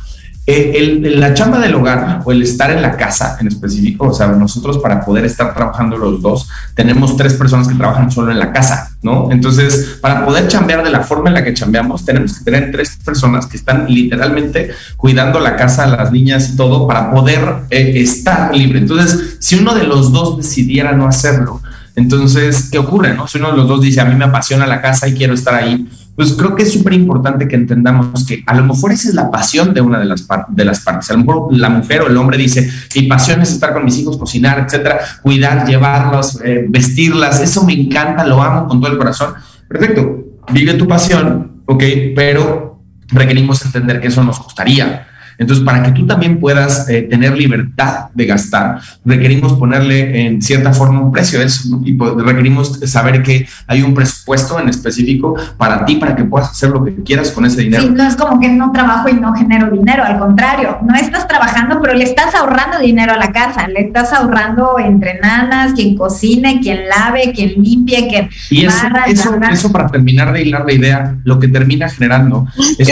[0.53, 4.27] Eh, la chamba del hogar o el estar en la casa en específico, o sea,
[4.27, 8.51] nosotros para poder estar trabajando los dos, tenemos tres personas que trabajan solo en la
[8.51, 9.31] casa, ¿no?
[9.31, 12.97] Entonces, para poder chambear de la forma en la que chambeamos, tenemos que tener tres
[13.05, 18.53] personas que están literalmente cuidando la casa, las niñas y todo, para poder eh, estar
[18.53, 18.79] libre.
[18.79, 21.61] Entonces, si uno de los dos decidiera no hacerlo,
[21.93, 23.13] Entonces, ¿qué ocurre?
[23.13, 23.27] No?
[23.27, 25.53] Si uno de los dos dice, a mí me apasiona la casa y quiero estar
[25.53, 25.89] ahí,
[26.21, 29.31] pues creo que es súper importante que entendamos que a lo mejor esa es la
[29.31, 31.09] pasión de una de las, de las partes.
[31.09, 33.97] A lo mejor la mujer o el hombre dice, mi pasión es estar con mis
[33.97, 38.99] hijos, cocinar, etcétera, cuidar, llevarlos, eh, vestirlas, eso me encanta, lo amo con todo el
[38.99, 39.33] corazón.
[39.67, 41.83] Perfecto, vive tu pasión, ok,
[42.15, 47.37] pero requerimos entender que eso nos costaría entonces, para que tú también puedas eh, tener
[47.37, 53.23] libertad de gastar, requerimos ponerle en cierta forma un precio a eso y requerimos saber
[53.23, 57.31] que hay un presupuesto en específico para ti, para que puedas hacer lo que quieras
[57.31, 57.83] con ese dinero.
[57.83, 61.27] Sí, no es como que no trabajo y no genero dinero, al contrario, no estás
[61.27, 65.95] trabajando, pero le estás ahorrando dinero a la casa, le estás ahorrando entre nanas, quien
[65.95, 68.29] cocine, quien lave, quien limpie, quien...
[68.49, 72.87] Y eso, eso, eso, para terminar de hilar la idea, lo que termina generando es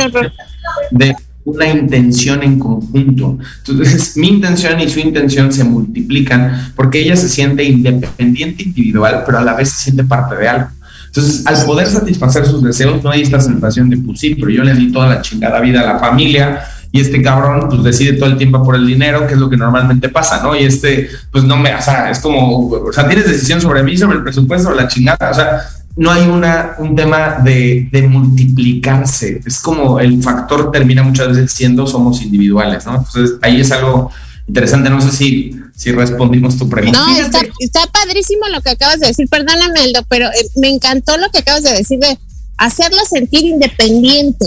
[0.91, 3.37] de una intención en conjunto.
[3.65, 9.39] Entonces, mi intención y su intención se multiplican porque ella se siente independiente individual, pero
[9.39, 10.67] a la vez se siente parte de algo.
[11.07, 14.75] Entonces, al poder satisfacer sus deseos, no hay esta sensación de, pues pero yo le
[14.75, 18.37] di toda la chingada vida a la familia y este cabrón, pues decide todo el
[18.37, 20.55] tiempo por el dinero, que es lo que normalmente pasa, ¿no?
[20.55, 23.95] Y este, pues no me, o sea, es como, o sea, tienes decisión sobre mí,
[23.95, 25.61] sobre el presupuesto, sobre la chingada, o sea,
[25.99, 29.41] no hay una, un tema de, multiplicarse.
[29.45, 32.95] Es como el factor termina muchas veces siendo somos individuales, ¿no?
[32.95, 34.09] Entonces ahí es algo
[34.47, 34.89] interesante.
[34.89, 36.97] No sé si, si respondimos tu pregunta.
[36.97, 39.27] No, está, está padrísimo lo que acabas de decir.
[39.27, 42.17] Perdóname, Eldo, pero eh, me encantó lo que acabas de decir de
[42.55, 44.45] hacerlo sentir independiente.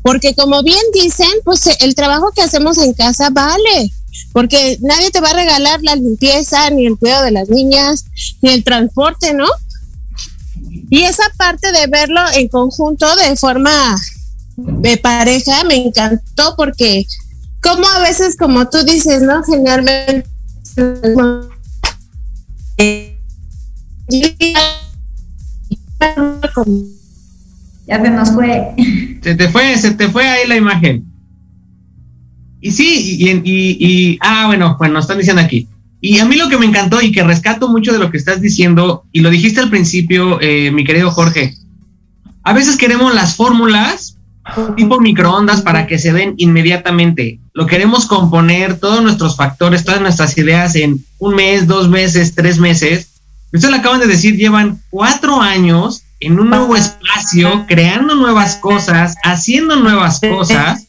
[0.00, 3.92] Porque como bien dicen, pues el trabajo que hacemos en casa vale
[4.32, 8.06] porque nadie te va a regalar la limpieza, ni el cuidado de las niñas,
[8.42, 9.46] ni el transporte, ¿no?
[10.88, 13.96] Y esa parte de verlo en conjunto de forma
[14.56, 17.06] de pareja me encantó porque
[17.60, 19.42] como a veces, como tú dices, ¿no?
[19.42, 20.28] Generalmente
[27.86, 28.74] ya se nos fue.
[29.22, 31.04] Se te fue, se te fue ahí la imagen.
[32.60, 35.68] Y sí, y, y, y ah, bueno, pues nos están diciendo aquí.
[36.08, 38.40] Y a mí lo que me encantó y que rescato mucho de lo que estás
[38.40, 41.56] diciendo, y lo dijiste al principio, eh, mi querido Jorge,
[42.44, 44.16] a veces queremos las fórmulas
[44.76, 47.40] tipo microondas para que se den inmediatamente.
[47.54, 52.60] Lo queremos componer todos nuestros factores, todas nuestras ideas en un mes, dos meses, tres
[52.60, 53.08] meses.
[53.52, 59.16] Ustedes lo acaban de decir, llevan cuatro años en un nuevo espacio, creando nuevas cosas,
[59.24, 60.84] haciendo nuevas cosas,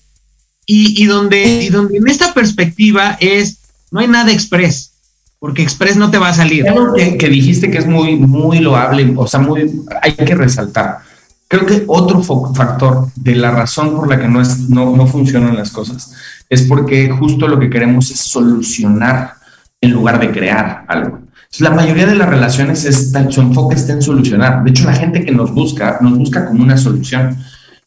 [0.68, 3.58] y, y donde, y donde en esta perspectiva es,
[3.90, 4.92] no hay nada express
[5.40, 6.68] porque Express no te va a salir.
[6.68, 11.00] Algo que, dijiste que es muy, muy loable, o sea, muy, hay que resaltar.
[11.48, 15.56] Creo que otro factor de la razón por la que no, es, no, no funcionan
[15.56, 16.12] las cosas
[16.50, 19.34] es porque justo lo que queremos es solucionar
[19.82, 21.20] en lugar de crear algo.
[21.60, 24.64] la mayoría de las relaciones, está, su enfoque está en solucionar.
[24.64, 27.38] De hecho, la gente que nos busca, nos busca como una solución.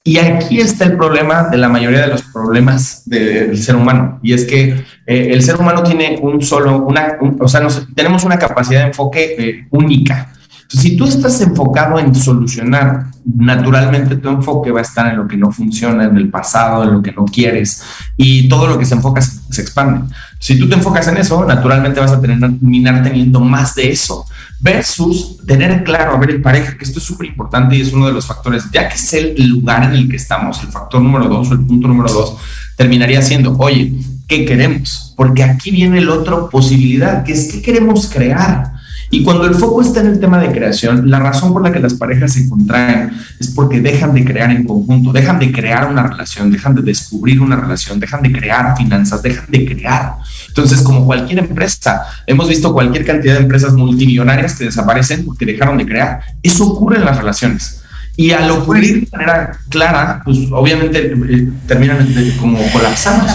[0.03, 4.33] Y aquí está el problema de la mayoría de los problemas del ser humano, y
[4.33, 8.81] es que eh, el ser humano tiene un solo, una, o sea, tenemos una capacidad
[8.81, 10.33] de enfoque eh, única.
[10.69, 15.37] si tú estás enfocado en solucionar, naturalmente tu enfoque va a estar en lo que
[15.37, 17.83] no funciona, en el pasado, en lo que no quieres,
[18.17, 20.13] y todo lo que se enfoca se, expande.
[20.39, 24.25] Si tú te enfocas en eso, naturalmente vas a terminar teniendo más de eso
[24.61, 28.07] versus tener claro, a ver, en pareja, que esto es súper importante y es uno
[28.07, 31.27] de los factores, ya que es el lugar en el que estamos, el factor número
[31.27, 32.37] dos o el punto número dos,
[32.77, 33.93] terminaría siendo, oye,
[34.31, 35.13] ¿qué queremos?
[35.17, 38.73] Porque aquí viene la otra posibilidad, que es qué queremos crear.
[39.11, 41.81] Y cuando el foco está en el tema de creación, la razón por la que
[41.81, 46.05] las parejas se contraen es porque dejan de crear en conjunto, dejan de crear una
[46.05, 50.15] relación, dejan de descubrir una relación, dejan de crear finanzas, dejan de crear.
[50.47, 55.77] Entonces, como cualquier empresa, hemos visto cualquier cantidad de empresas multimillonarias que desaparecen porque dejaron
[55.77, 56.21] de crear.
[56.41, 57.83] Eso ocurre en las relaciones.
[58.17, 62.07] Y al ocurrir de manera clara, pues obviamente eh, terminan
[62.39, 63.27] como colapsando.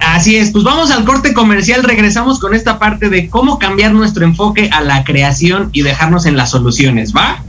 [0.00, 4.24] Así es, pues vamos al corte comercial, regresamos con esta parte de cómo cambiar nuestro
[4.24, 7.42] enfoque a la creación y dejarnos en las soluciones, ¿va?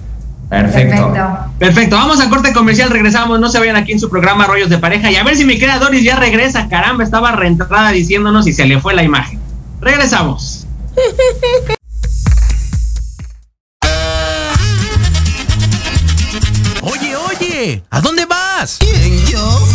[0.49, 1.13] Perfecto.
[1.57, 1.95] Perfecto.
[1.95, 5.11] vamos al corte comercial, regresamos, no se vayan aquí en su programa Rollos de Pareja
[5.11, 8.65] y a ver si mi querida Doris ya regresa, caramba, estaba reentrada diciéndonos y se
[8.65, 9.39] le fue la imagen.
[9.81, 10.67] Regresamos.
[16.81, 18.77] Oye, oye, ¿a dónde vas?
[18.79, 19.74] ¿Quién, yo?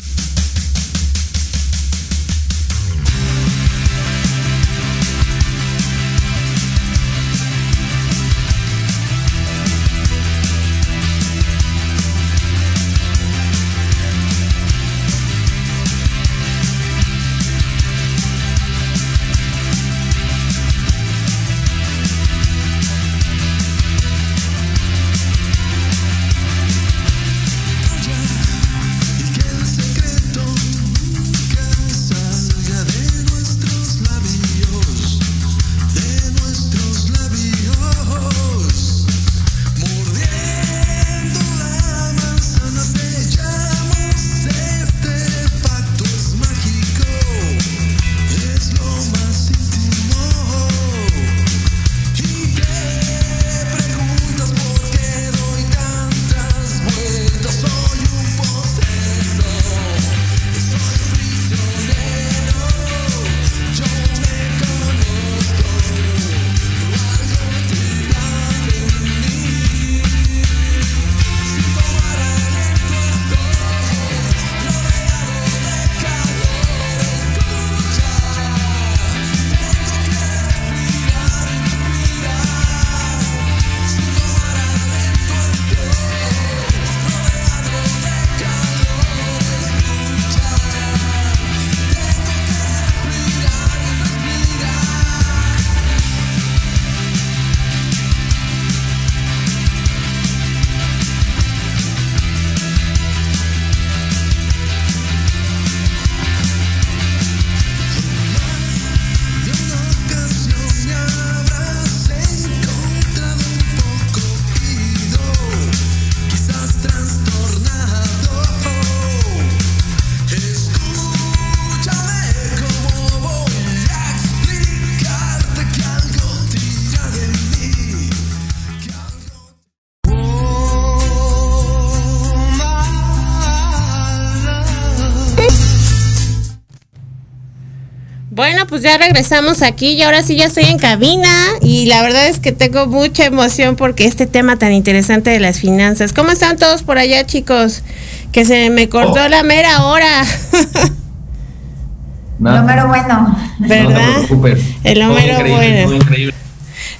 [138.81, 141.29] Pues ya regresamos aquí y ahora sí ya estoy en cabina
[141.61, 145.59] y la verdad es que tengo mucha emoción porque este tema tan interesante de las
[145.59, 146.13] finanzas.
[146.13, 147.83] ¿Cómo están todos por allá, chicos?
[148.31, 149.27] Que se me cortó Oh.
[149.29, 150.25] la mera hora.
[152.39, 153.37] Lo mero bueno.
[153.59, 153.87] ¿Verdad?
[153.93, 154.59] No te preocupes.
[154.83, 155.93] El Homero bueno.
[155.93, 156.33] increíble.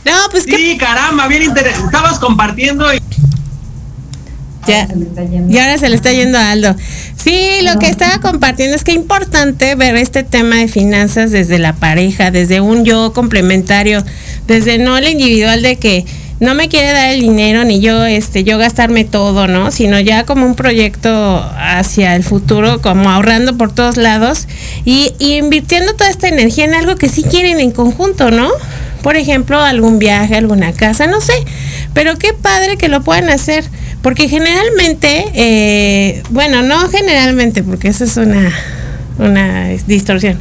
[0.06, 1.86] No, pues que Sí, caramba, bien interesante.
[1.88, 3.00] Estabas compartiendo y
[4.68, 4.88] ya.
[5.50, 6.76] Y ahora se le está yendo a Aldo.
[7.16, 11.60] Sí, lo que estaba compartiendo es que es importante ver este tema de finanzas desde
[11.60, 14.04] la pareja, desde un yo complementario,
[14.48, 16.06] desde no el individual de que
[16.42, 19.70] no me quiere dar el dinero ni yo este yo gastarme todo, ¿no?
[19.70, 24.48] Sino ya como un proyecto hacia el futuro, como ahorrando por todos lados
[24.84, 28.50] y, y invirtiendo toda esta energía en algo que sí quieren en conjunto, ¿no?
[29.04, 31.34] Por ejemplo, algún viaje, alguna casa, no sé.
[31.94, 33.64] Pero qué padre que lo puedan hacer.
[34.02, 38.52] Porque generalmente, eh, bueno, no generalmente, porque eso es una,
[39.20, 40.40] una distorsión.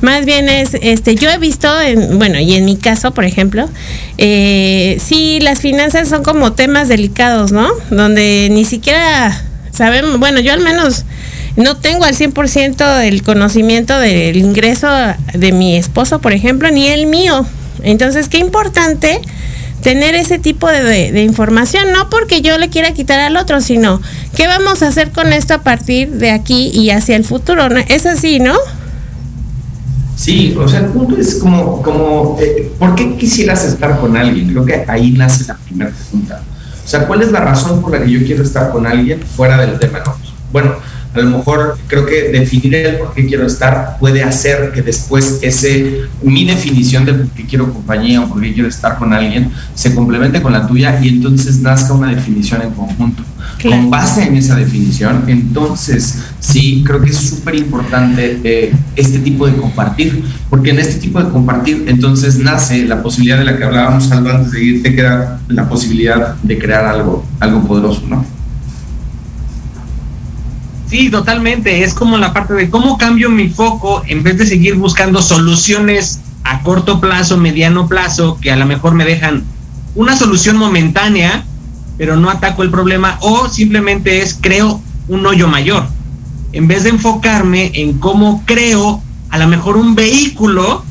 [0.00, 3.68] Más bien es, este, yo he visto, en, bueno, y en mi caso, por ejemplo,
[4.18, 7.68] eh, sí, las finanzas son como temas delicados, ¿no?
[7.90, 11.04] Donde ni siquiera sabemos, bueno, yo al menos
[11.56, 14.88] no tengo al 100% el conocimiento del ingreso
[15.34, 17.46] de mi esposo, por ejemplo, ni el mío.
[17.82, 19.20] Entonces, qué importante
[19.82, 24.00] tener ese tipo de, de- información, no porque yo le quiera quitar al otro, sino
[24.36, 27.68] qué vamos a hacer con esto a partir de aquí y hacia el futuro.
[27.68, 27.80] ¿no?
[27.88, 28.54] Es así, ¿no?
[30.16, 34.50] Sí, o sea, el punto es como, como eh, ¿por qué quisieras estar con alguien?
[34.50, 36.42] Creo que ahí nace la primera pregunta.
[36.84, 39.56] O sea, ¿cuál es la razón por la que yo quiero estar con alguien fuera
[39.56, 39.98] del tema?
[40.06, 40.14] No?
[40.52, 40.74] Bueno,
[41.14, 45.38] a lo mejor creo que definir el por qué quiero estar puede hacer que después
[45.42, 49.50] ese, mi definición de por qué quiero compañía o por qué quiero estar con alguien
[49.74, 53.22] se complemente con la tuya y entonces nazca una definición en conjunto.
[53.58, 53.76] Claro.
[53.76, 59.46] Con base en esa definición, entonces sí, creo que es súper importante eh, este tipo
[59.46, 63.64] de compartir, porque en este tipo de compartir entonces nace la posibilidad de la que
[63.64, 68.24] hablábamos Aldo, antes de irte, que era la posibilidad de crear algo, algo poderoso, ¿no?
[70.92, 71.84] Sí, totalmente.
[71.84, 76.20] Es como la parte de cómo cambio mi foco en vez de seguir buscando soluciones
[76.44, 79.42] a corto plazo, mediano plazo, que a lo mejor me dejan
[79.94, 81.46] una solución momentánea,
[81.96, 85.86] pero no ataco el problema, o simplemente es creo un hoyo mayor.
[86.52, 90.84] En vez de enfocarme en cómo creo a lo mejor un vehículo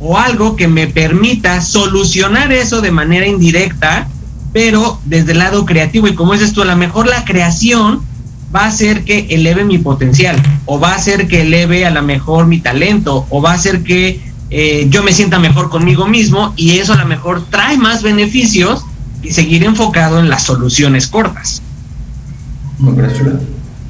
[0.00, 4.08] o algo que me permita solucionar eso de manera indirecta,
[4.54, 6.08] pero desde el lado creativo.
[6.08, 8.00] Y como dices tú, a lo mejor la creación
[8.54, 12.02] va a hacer que eleve mi potencial, o va a hacer que eleve a lo
[12.02, 16.52] mejor mi talento, o va a hacer que eh, yo me sienta mejor conmigo mismo,
[16.56, 18.84] y eso a lo mejor trae más beneficios
[19.22, 21.62] y seguir enfocado en las soluciones cortas.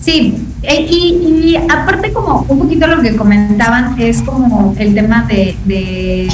[0.01, 5.23] Sí, eh, y, y aparte como un poquito lo que comentaban es como el tema
[5.23, 6.29] de, de,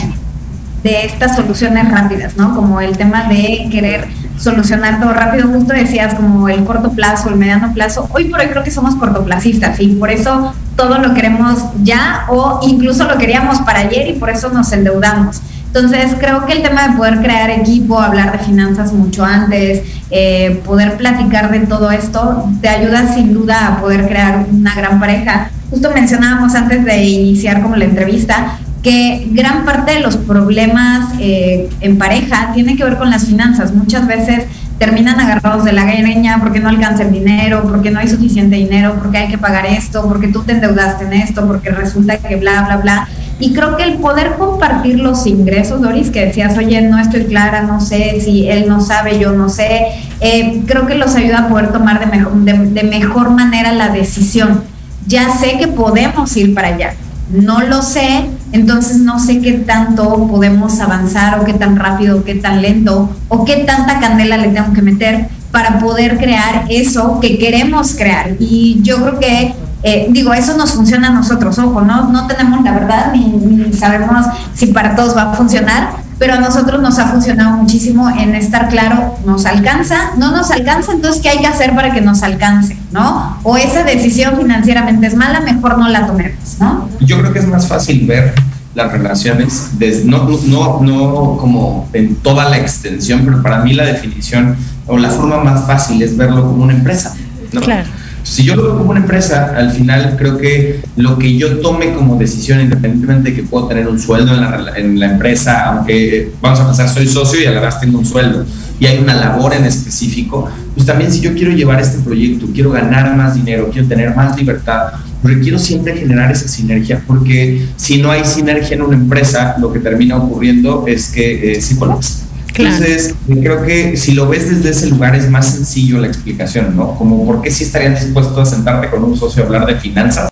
[0.82, 2.54] de estas soluciones rápidas, ¿no?
[2.54, 4.08] Como el tema de querer
[4.38, 8.46] solucionar todo rápido, justo decías como el corto plazo, el mediano plazo, hoy por hoy
[8.46, 13.58] creo que somos cortoplacistas y por eso todo lo queremos ya o incluso lo queríamos
[13.60, 15.42] para ayer y por eso nos endeudamos.
[15.72, 20.60] Entonces, creo que el tema de poder crear equipo, hablar de finanzas mucho antes, eh,
[20.64, 25.50] poder platicar de todo esto, te ayuda sin duda a poder crear una gran pareja.
[25.70, 31.68] Justo mencionábamos antes de iniciar como la entrevista que gran parte de los problemas eh,
[31.80, 33.74] en pareja tiene que ver con las finanzas.
[33.74, 34.44] Muchas veces
[34.78, 38.96] terminan agarrados de la greña porque no alcanza el dinero, porque no hay suficiente dinero,
[38.98, 42.62] porque hay que pagar esto, porque tú te endeudaste en esto, porque resulta que bla,
[42.62, 43.08] bla, bla.
[43.38, 47.62] Y creo que el poder compartir los ingresos, Doris, que decías, oye, no estoy clara,
[47.62, 49.86] no sé si él no sabe, yo no sé,
[50.20, 53.90] eh, creo que los ayuda a poder tomar de mejor, de, de mejor manera la
[53.90, 54.62] decisión.
[55.06, 56.94] Ya sé que podemos ir para allá,
[57.30, 62.24] no lo sé, entonces no sé qué tanto podemos avanzar o qué tan rápido o
[62.24, 67.18] qué tan lento o qué tanta candela le tengo que meter para poder crear eso
[67.20, 68.36] que queremos crear.
[68.38, 72.62] Y yo creo que, eh, digo, eso nos funciona a nosotros, ojo, no, no tenemos
[72.62, 76.98] la verdad ni, ni sabemos si para todos va a funcionar, pero a nosotros nos
[76.98, 81.46] ha funcionado muchísimo en estar claro, nos alcanza, no nos alcanza, entonces ¿qué hay que
[81.46, 82.76] hacer para que nos alcance?
[82.92, 83.38] ¿No?
[83.42, 86.90] O esa decisión financieramente es mala, mejor no la tomemos, ¿no?
[87.00, 88.34] Yo creo que es más fácil ver
[88.74, 93.86] las relaciones, desde, no, no, no como en toda la extensión, pero para mí la
[93.86, 94.56] definición
[94.86, 97.14] o la forma más fácil es verlo como una empresa.
[97.52, 97.62] ¿no?
[97.62, 97.88] Claro.
[98.22, 101.92] Si yo lo veo como una empresa, al final creo que lo que yo tome
[101.92, 104.34] como decisión, independientemente de que puedo tener un sueldo
[104.76, 108.06] en la, empresa, aunque vamos a pensar soy socio y a la vez tengo un
[108.06, 108.44] sueldo,
[108.78, 112.70] y hay una labor en específico, pues también si yo quiero llevar este proyecto, quiero
[112.70, 114.92] ganar más dinero, quiero tener más libertad,
[115.22, 119.80] requiero siempre generar esa sinergia, porque si no hay sinergia en una empresa, lo que
[119.80, 122.29] termina ocurriendo es que eh, se colapsa.
[122.54, 126.94] Entonces, creo que si lo ves desde ese lugar es más sencillo la explicación, ¿no?
[126.94, 130.30] Como por qué si estarías dispuesto a sentarte con un socio a hablar de finanzas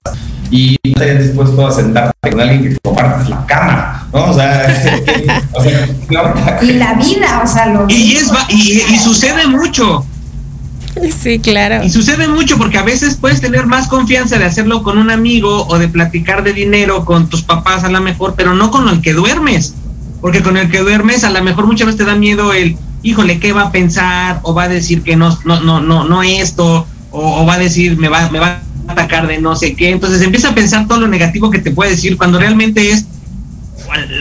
[0.51, 4.25] y no estarías dispuesto a sentarte con alguien que compartes la cama, ¿no?
[4.25, 4.67] O sea,
[5.53, 5.89] o sea
[6.63, 10.05] y la vida, o sea, lo y, es, y, y sucede mucho.
[11.23, 11.85] Sí, claro.
[11.85, 15.67] Y sucede mucho porque a veces puedes tener más confianza de hacerlo con un amigo
[15.69, 19.01] o de platicar de dinero con tus papás a lo mejor, pero no con el
[19.01, 19.75] que duermes
[20.21, 23.39] porque con el que duermes a lo mejor muchas veces te da miedo el, híjole,
[23.39, 24.41] ¿qué va a pensar?
[24.43, 27.97] O va a decir que no, no, no, no, no esto, o, va a decir,
[27.97, 29.91] me va, me va a atacar de no sé qué.
[29.91, 33.07] Entonces empieza a pensar todo lo negativo que te puede decir cuando realmente es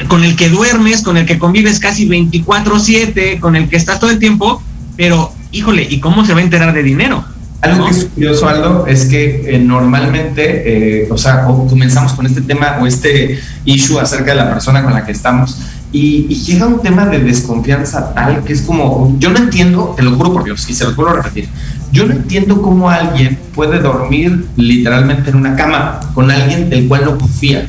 [0.07, 4.11] con el que duermes, con el que convives casi 24/7, con el que estás todo
[4.11, 4.61] el tiempo,
[4.95, 7.25] pero híjole, ¿y cómo se va a enterar de dinero?
[7.61, 12.41] Algo que es curioso, Aldo, es que eh, normalmente, eh, o sea, comenzamos con este
[12.41, 15.57] tema o este issue acerca de la persona con la que estamos
[15.91, 20.15] y, llega un tema de desconfianza tal que es como, yo no entiendo, te lo
[20.15, 21.47] juro por Dios, y se lo puedo repetir,
[21.91, 27.05] yo no entiendo cómo alguien puede dormir literalmente en una cama con alguien del cual
[27.05, 27.67] no confía.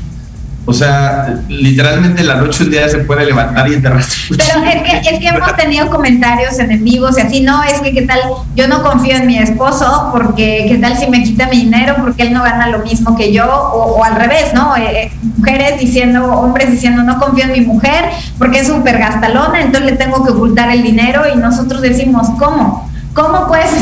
[0.69, 4.05] O sea, literalmente la noche un día se puede levantar y enterrar.
[4.29, 7.95] Pero es que, es que hemos tenido comentarios en vivos y así, no, es que
[7.95, 8.21] qué tal,
[8.55, 12.25] yo no confío en mi esposo porque qué tal si me quita mi dinero porque
[12.25, 14.77] él no gana lo mismo que yo, o, al revés, ¿no?
[14.77, 18.05] Eh, eh, mujeres diciendo, hombres diciendo, no confío en mi mujer
[18.37, 22.88] porque es súper gastalona, entonces le tengo que ocultar el dinero y nosotros decimos, ¿cómo?
[23.19, 23.73] ¿Cómo puedes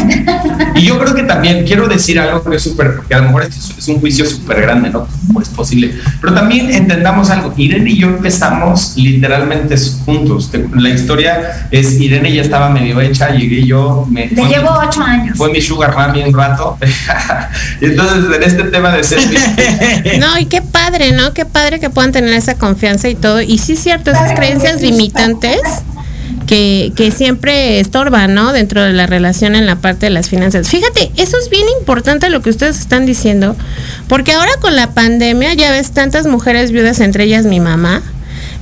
[0.77, 3.43] Y yo creo que también quiero decir algo que es súper, porque a lo mejor
[3.43, 5.07] es, un juicio súper grande, ¿no?
[5.27, 5.95] ¿Cómo es posible?
[6.23, 7.53] Pero también entendamos algo.
[7.55, 9.77] Irene y yo empezamos literalmente
[10.07, 10.51] juntos.
[10.75, 14.07] La historia es, Irene ya estaba medio hecha, llegué yo.
[14.11, 15.37] Me, Le llevo ocho años.
[15.37, 16.79] Fue mi sugar mami un rato.
[17.83, 19.21] y entonces en este tema de ser...
[20.19, 21.35] no, y qué padre, ¿no?
[21.35, 23.43] Qué padre que puedan tener esa confianza y todo.
[23.43, 25.61] Y sí es cierto, esas creencias limitantes
[26.47, 28.53] que, que siempre estorban, ¿no?
[28.53, 30.69] Dentro de la relación en la parte de las finanzas.
[30.69, 33.57] Fíjate, eso es bien importante lo que ustedes están diciendo,
[34.09, 38.03] porque ahora con la pandemia ya ves tantas mujeres viudas, entre ellas mi mamá.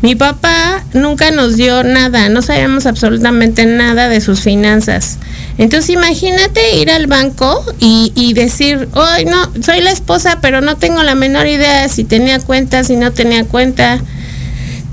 [0.03, 5.17] Mi papá nunca nos dio nada, no sabíamos absolutamente nada de sus finanzas.
[5.57, 10.77] Entonces imagínate ir al banco y, y decir, hoy no, soy la esposa, pero no
[10.77, 13.99] tengo la menor idea si tenía cuenta, si no tenía cuenta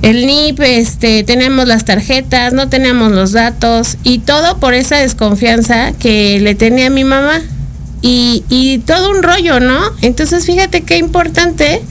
[0.01, 5.93] el NIP, este, tenemos las tarjetas, no tenemos los datos y todo por esa desconfianza
[5.93, 7.41] que le tenía a mi mamá.
[8.03, 9.79] Y, y todo un rollo, ¿no?
[10.01, 11.83] Entonces fíjate qué importante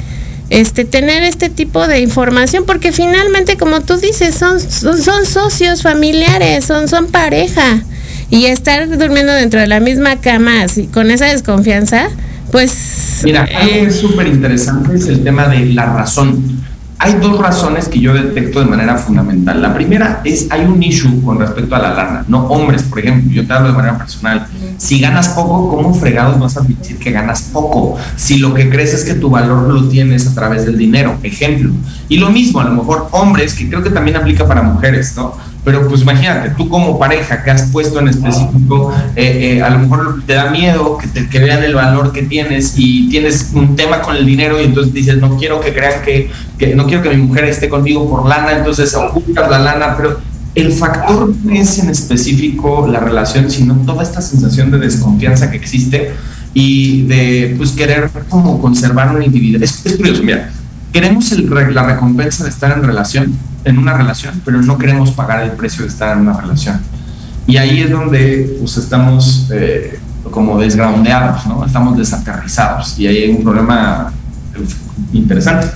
[0.51, 6.65] este, tener este tipo de información, porque finalmente, como tú dices, son, son, socios familiares,
[6.65, 7.83] son, son pareja.
[8.29, 12.09] Y estar durmiendo dentro de la misma cama así, con esa desconfianza,
[12.51, 13.21] pues...
[13.25, 16.60] Mira, algo que es súper interesante es el tema de la razón
[17.03, 19.63] hay dos razones que yo detecto de manera fundamental.
[19.63, 23.33] La primera es, hay un issue con respecto a la lana, no hombres, por ejemplo,
[23.33, 24.47] yo te hablo de manera personal.
[24.77, 27.97] Si ganas poco, ¿cómo fregados vas a admitir que ganas poco?
[28.17, 31.73] Si lo que crees es que tu valor lo tienes a través del dinero, ejemplo.
[32.11, 35.35] Y lo mismo, a lo mejor hombres, que creo que también aplica para mujeres, ¿no?
[35.63, 39.81] Pero pues imagínate, tú como pareja que has puesto en específico, eh, eh, a lo
[39.81, 43.77] mejor te da miedo que, te, que vean el valor que tienes y tienes un
[43.77, 47.03] tema con el dinero y entonces dices, no quiero que crean que, que no quiero
[47.03, 50.19] que mi mujer esté conmigo por lana, entonces ocultas la lana, pero
[50.55, 55.59] el factor no es en específico la relación, sino toda esta sensación de desconfianza que
[55.59, 56.13] existe
[56.55, 59.63] y de pues querer como conservar una individualidad.
[59.63, 60.51] Es, es curioso, mira,
[60.93, 63.33] queremos la recompensa de estar en relación,
[63.65, 66.81] en una relación, pero no queremos pagar el precio de estar en una relación.
[67.47, 69.99] Y ahí es donde pues, estamos eh,
[70.31, 71.65] como desgroundeados, ¿no?
[71.65, 74.13] Estamos desaterrizados y ahí hay un problema
[75.13, 75.69] interesante.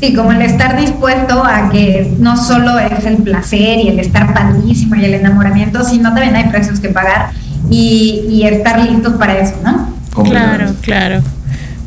[0.00, 4.32] Sí, como el estar dispuesto a que no solo es el placer y el estar
[4.32, 7.32] padrísimo y el enamoramiento, sino también hay precios que pagar
[7.68, 9.90] y, y estar listos para eso, ¿no?
[10.24, 11.22] Claro, claro.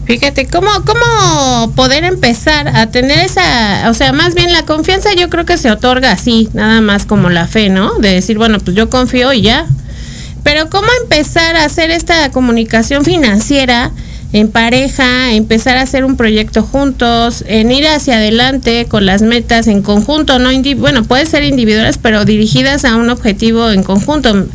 [0.06, 5.30] Fíjate, ¿cómo, ¿cómo poder empezar a tener esa, o sea, más bien la confianza yo
[5.30, 7.94] creo que se otorga así, nada más como la fe, ¿no?
[8.00, 9.66] De decir, bueno, pues yo confío y ya.
[10.44, 13.92] Pero ¿cómo empezar a hacer esta comunicación financiera
[14.34, 19.68] en pareja, empezar a hacer un proyecto juntos, en ir hacia adelante con las metas
[19.68, 24.48] en conjunto, no bueno, puede ser individuales, pero dirigidas a un objetivo en conjunto.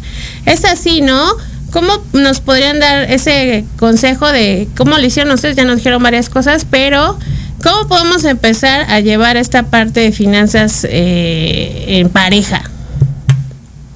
[0.44, 1.24] Es así, ¿no?
[1.72, 5.56] ¿Cómo nos podrían dar ese consejo de cómo lo hicieron ustedes?
[5.56, 7.18] Ya nos dijeron varias cosas, pero
[7.62, 12.62] ¿cómo podemos empezar a llevar esta parte de finanzas eh, en pareja?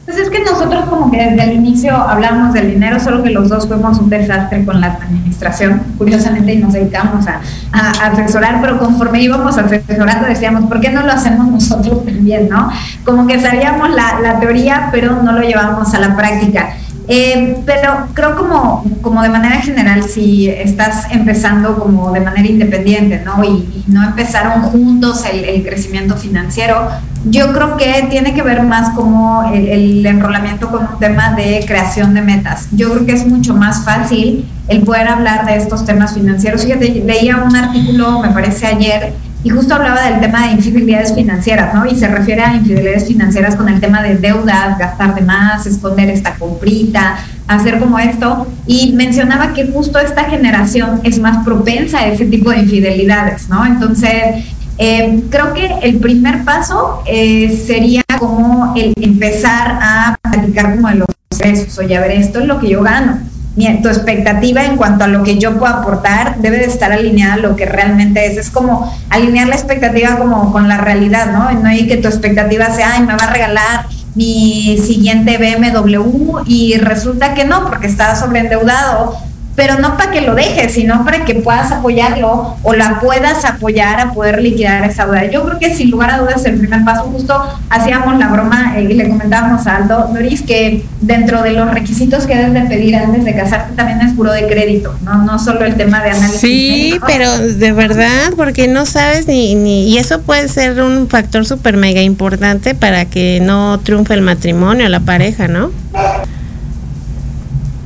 [0.04, 3.48] Pues es que nosotros como que desde el inicio hablamos del dinero, solo que los
[3.48, 7.40] dos fuimos un desastre con la administración, curiosamente, y nos dedicamos a,
[7.72, 12.70] a asesorar, pero conforme íbamos asesorando decíamos, ¿por qué no lo hacemos nosotros también, no?
[13.06, 16.74] Como que sabíamos la, la teoría, pero no lo llevamos a la práctica.
[17.08, 23.20] Eh, pero creo como, como de manera general, si estás empezando como de manera independiente,
[23.24, 23.42] ¿no?
[23.44, 26.88] Y, no empezaron juntos el, el, crecimiento financiero,
[27.24, 31.64] yo creo que tiene que ver más como el, el, enrolamiento con un tema de
[31.66, 32.68] creación de metas.
[32.70, 36.64] Yo creo que es mucho más fácil el poder hablar de estos temas financieros.
[36.64, 39.12] Fíjate, leía un artículo, me parece ayer,
[39.44, 41.84] y justo hablaba del tema de infidelidades financieras, ¿no?
[41.86, 46.10] Y se refiere a infidelidades financieras con el tema de deudas, gastar de más, esconder
[46.10, 47.16] esta comprita,
[47.48, 48.46] hacer como esto.
[48.66, 53.66] Y mencionaba que justo esta generación es más propensa a ese tipo de infidelidades, ¿no?
[53.66, 54.44] Entonces,
[54.78, 60.94] eh, creo que el primer paso eh, sería como el empezar a platicar como de
[60.96, 61.78] los ingresos.
[61.78, 65.22] Oye, a ver, esto es lo que yo gano tu expectativa en cuanto a lo
[65.22, 68.38] que yo puedo aportar debe de estar alineada a lo que realmente es.
[68.38, 71.50] Es como alinear la expectativa como con la realidad, ¿no?
[71.52, 76.76] No hay que tu expectativa sea, ay, me va a regalar mi siguiente BMW y
[76.78, 79.16] resulta que no, porque está sobreendeudado
[79.54, 84.00] pero no para que lo dejes, sino para que puedas apoyarlo o la puedas apoyar
[84.00, 85.30] a poder liquidar esa deuda.
[85.30, 87.34] Yo creo que sin lugar a dudas el primer paso, justo
[87.68, 92.26] hacíamos la broma eh, y le comentábamos a Aldo, Doris, que dentro de los requisitos
[92.26, 95.64] que debes de pedir antes de casarte también es puro de crédito, no, no solo
[95.64, 96.40] el tema de análisis.
[96.40, 101.44] Sí, pero de verdad, porque no sabes ni, ni y eso puede ser un factor
[101.44, 105.70] súper mega importante para que no triunfe el matrimonio, la pareja, ¿no?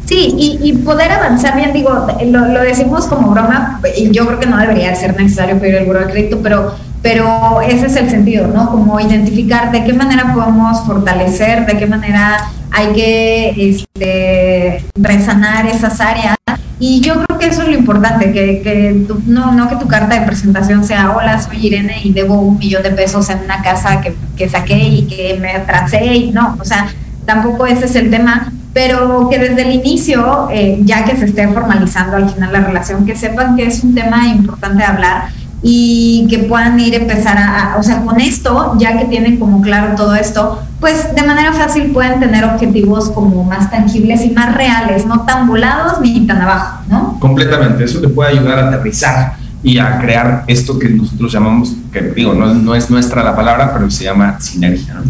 [0.07, 4.57] Sí, y, poder avanzar bien, digo, lo, decimos como broma, y yo creo que no
[4.57, 8.71] debería ser necesario pedir el buro de crédito, pero, pero ese es el sentido, ¿no?
[8.71, 12.39] Como identificar de qué manera podemos fortalecer, de qué manera
[12.71, 16.37] hay que este, resanar esas áreas.
[16.79, 20.21] Y yo creo que eso es lo importante, que, que no, no que tu carta
[20.21, 24.01] de presentación sea, hola, soy Irene y debo un millón de pesos en una casa
[24.01, 26.87] que, que saqué y que me atrasé, y no, o sea,
[27.25, 31.49] tampoco ese es el tema, pero que desde el inicio, eh, ya que se esté
[31.49, 35.29] formalizando al final la relación, que sepan que es un tema importante de hablar
[35.63, 39.63] y que puedan ir a empezar a, o sea, con esto, ya que tienen como
[39.63, 44.55] claro todo esto, pues de manera fácil pueden tener objetivos como más tangibles y más
[44.55, 47.19] reales, no tan volados ni tan abajo, ¿no?
[47.19, 52.03] Completamente, eso te puede ayudar a aterrizar y a crear esto que nosotros llamamos, que
[52.03, 55.05] digo, no, no es nuestra la palabra, pero se llama sinergia, ¿no?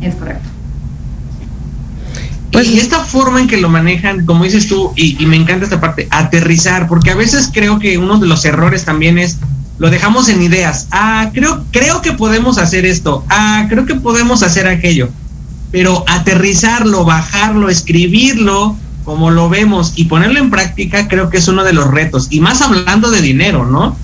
[0.00, 0.55] Es correcto.
[2.52, 5.80] Pues, y esta forma en que lo manejan, como dices tú, y, me encanta esta
[5.80, 9.38] parte, aterrizar, porque a veces creo que uno de los errores también es,
[9.78, 10.88] lo dejamos en ideas.
[10.90, 13.24] Ah, creo, creo que podemos hacer esto.
[13.28, 15.10] Ah, creo que podemos hacer aquello.
[15.70, 21.62] Pero aterrizarlo, bajarlo, escribirlo, como lo vemos, y ponerlo en práctica, creo que es uno
[21.62, 22.28] de los retos.
[22.30, 23.96] Y más hablando de dinero, ¿no?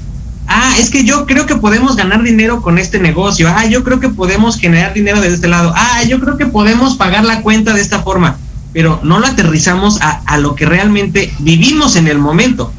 [0.54, 3.48] Ah, es que yo creo que podemos ganar dinero con este negocio.
[3.48, 5.72] Ah, yo creo que podemos generar dinero de este lado.
[5.74, 8.36] Ah, yo creo que podemos pagar la cuenta de esta forma.
[8.74, 12.70] Pero no lo aterrizamos a, lo que realmente vivimos en el momento.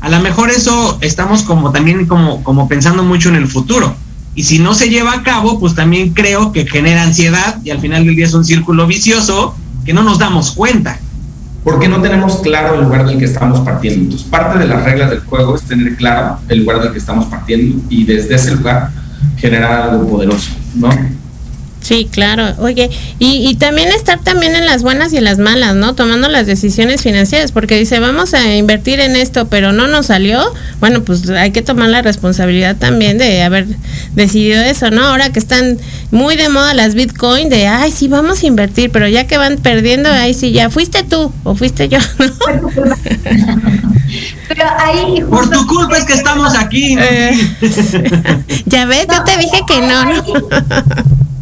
[0.00, 3.94] A lo mejor eso estamos como también como, como pensando mucho en el futuro.
[4.34, 7.78] Y si no se lleva a cabo, pues también creo que genera ansiedad y al
[7.78, 9.54] final del día es un círculo vicioso
[9.84, 10.98] que no nos damos cuenta
[11.64, 14.04] porque no tenemos claro el lugar del que estamos partiendo.
[14.04, 17.26] Entonces, parte de las reglas del juego es tener claro el lugar del que estamos
[17.26, 18.90] partiendo y desde ese lugar
[19.36, 20.88] generar algo poderoso, ¿no?
[21.92, 22.54] Sí, claro.
[22.56, 22.88] Oye,
[23.18, 25.94] y, también estar también en las buenas y en las malas, ¿no?
[25.94, 30.40] Tomando las decisiones financieras, porque dice, vamos a invertir en esto, pero no nos salió.
[30.80, 33.66] Bueno, pues hay que tomar la responsabilidad también de haber
[34.14, 35.04] decidido eso, ¿no?
[35.04, 35.76] Ahora que están
[36.10, 39.58] muy de moda las Bitcoin, de, ay, sí, vamos a invertir, pero ya que van
[39.58, 42.32] perdiendo, ahí sí, ya fuiste tú o fuiste yo, ¿no?
[44.48, 45.22] Pero ahí...
[45.28, 46.96] Por tu culpa es que estamos aquí.
[46.98, 47.54] Eh,
[48.66, 50.22] ya ves, yo te dije que no, ¿no?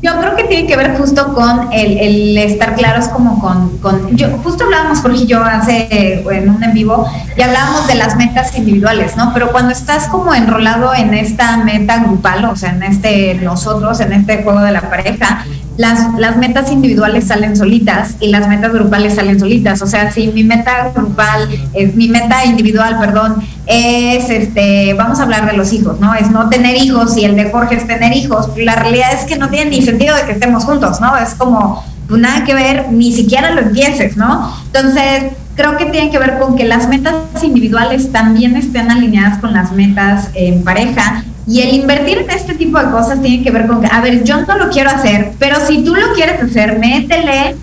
[0.03, 4.29] Yo creo que tiene que ver justo con el, estar claros como con, con, yo
[4.43, 7.07] justo hablábamos Jorge y yo hace en un en vivo
[7.37, 9.35] y hablábamos de las metas individuales, ¿no?
[9.35, 14.15] Pero cuando estás como enrolado en esta meta grupal, o sea, en este nosotros, en
[14.15, 15.45] este juego de la pareja,
[15.81, 19.81] las, las metas individuales salen solitas y las metas grupales salen solitas.
[19.81, 25.23] O sea, si mi meta grupal, es, mi meta individual, perdón, es, este, vamos a
[25.23, 26.15] hablar de los hijos, ¿no?
[26.15, 28.51] Es no tener hijos y el de Jorge es tener hijos.
[28.59, 31.17] La realidad es que no tiene ni sentido de que estemos juntos, ¿no?
[31.17, 34.55] Es como, pues nada que ver, ni siquiera lo empieces, ¿no?
[34.67, 39.55] Entonces, creo que tiene que ver con que las metas individuales también estén alineadas con
[39.55, 43.67] las metas en pareja y el invertir en este tipo de cosas tiene que ver
[43.67, 46.79] con que, a ver, yo no lo quiero hacer, pero si tú lo quieres hacer,
[46.79, 47.57] métele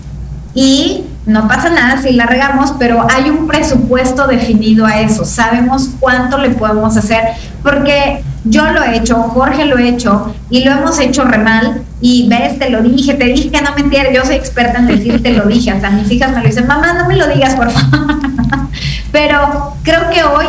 [0.52, 5.24] y no pasa nada si la regamos, pero hay un presupuesto definido a eso.
[5.24, 7.28] Sabemos cuánto le podemos hacer,
[7.62, 11.82] porque yo lo he hecho, Jorge lo he hecho y lo hemos hecho re mal.
[12.02, 15.22] Y ves, te lo dije, te dije que no mentiera, yo soy experta en decir
[15.22, 15.70] te lo dije.
[15.70, 18.18] Hasta mis hijas me lo dicen, mamá, no me lo digas, por favor.
[19.12, 20.46] pero creo que hoy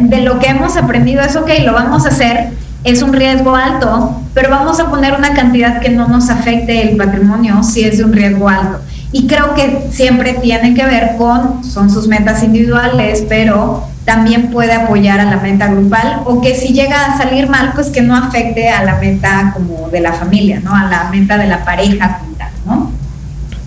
[0.00, 2.52] de lo que hemos aprendido es, ok, lo vamos a hacer,
[2.84, 6.96] es un riesgo alto, pero vamos a poner una cantidad que no nos afecte el
[6.96, 8.80] patrimonio si es de un riesgo alto.
[9.12, 14.72] Y creo que siempre tiene que ver con, son sus metas individuales, pero también puede
[14.72, 18.16] apoyar a la meta grupal o que si llega a salir mal, pues que no
[18.16, 20.74] afecte a la meta como de la familia, ¿no?
[20.74, 22.20] A la meta de la pareja,
[22.66, 22.92] ¿no?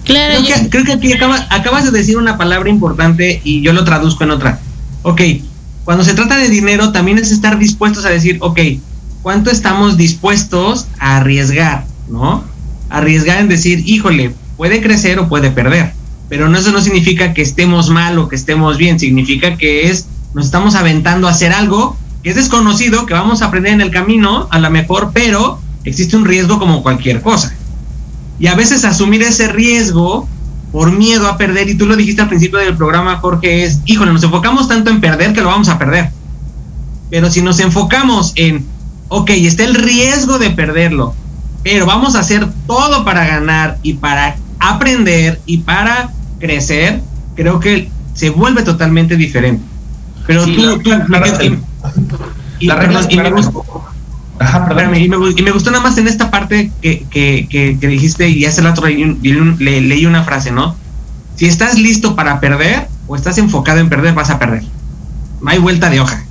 [0.05, 0.35] Claro.
[0.43, 1.13] Creo que, creo que aquí
[1.49, 4.59] acabas de decir una palabra importante y yo lo traduzco en otra.
[5.03, 5.21] Ok,
[5.83, 8.59] cuando se trata de dinero también es estar dispuestos a decir, ok,
[9.23, 12.43] ¿cuánto estamos dispuestos a arriesgar, ¿no?
[12.89, 15.93] Arriesgar en decir, híjole, puede crecer o puede perder.
[16.29, 20.07] Pero no, eso no significa que estemos mal o que estemos bien, significa que es,
[20.35, 23.91] nos estamos aventando a hacer algo que es desconocido, que vamos a aprender en el
[23.91, 27.53] camino, a lo mejor, pero existe un riesgo como cualquier cosa.
[28.39, 30.27] Y a veces asumir ese riesgo
[30.71, 34.11] por miedo a perder, y tú lo dijiste al principio del programa, Jorge, es, híjole,
[34.11, 36.09] nos enfocamos tanto en perder que lo vamos a perder.
[37.09, 38.65] Pero si nos enfocamos en,
[39.13, 41.13] ok, está el riesgo de perderlo,
[41.61, 46.09] pero vamos a hacer todo para ganar y para aprender y para
[46.39, 46.99] crecer,
[47.35, 49.63] creo que se vuelve totalmente diferente.
[50.25, 53.63] Pero tú, tú, y, me gustó,
[54.99, 58.67] y, me, gustó nada más en esta parte que, que, que, dijiste y hace el
[58.67, 59.19] otro leí,
[59.59, 60.75] leí una frase, ¿no?
[61.35, 64.63] Si estás listo para perder o estás enfocado en perder, vas a perder.
[65.39, 66.25] No hay vuelta de hoja.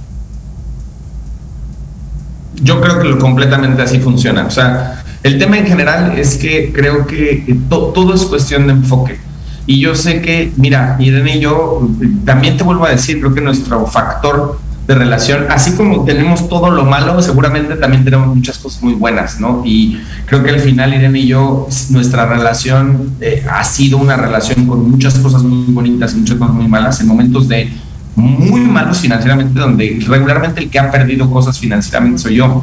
[2.63, 4.47] Yo creo que lo completamente así funciona.
[4.47, 9.19] O sea, el tema en general es que creo que todo es cuestión de enfoque.
[9.67, 11.89] Y yo sé que, mira, Irene y yo,
[12.25, 16.71] también te vuelvo a decir, creo que nuestro factor de relación, así como tenemos todo
[16.71, 19.63] lo malo, seguramente también tenemos muchas cosas muy buenas, ¿no?
[19.65, 24.67] Y creo que al final Irene y yo, nuestra relación eh, ha sido una relación
[24.67, 27.73] con muchas cosas muy bonitas muchas cosas muy malas, en momentos de
[28.15, 32.63] muy malos financieramente, donde regularmente el que ha perdido cosas financieramente soy yo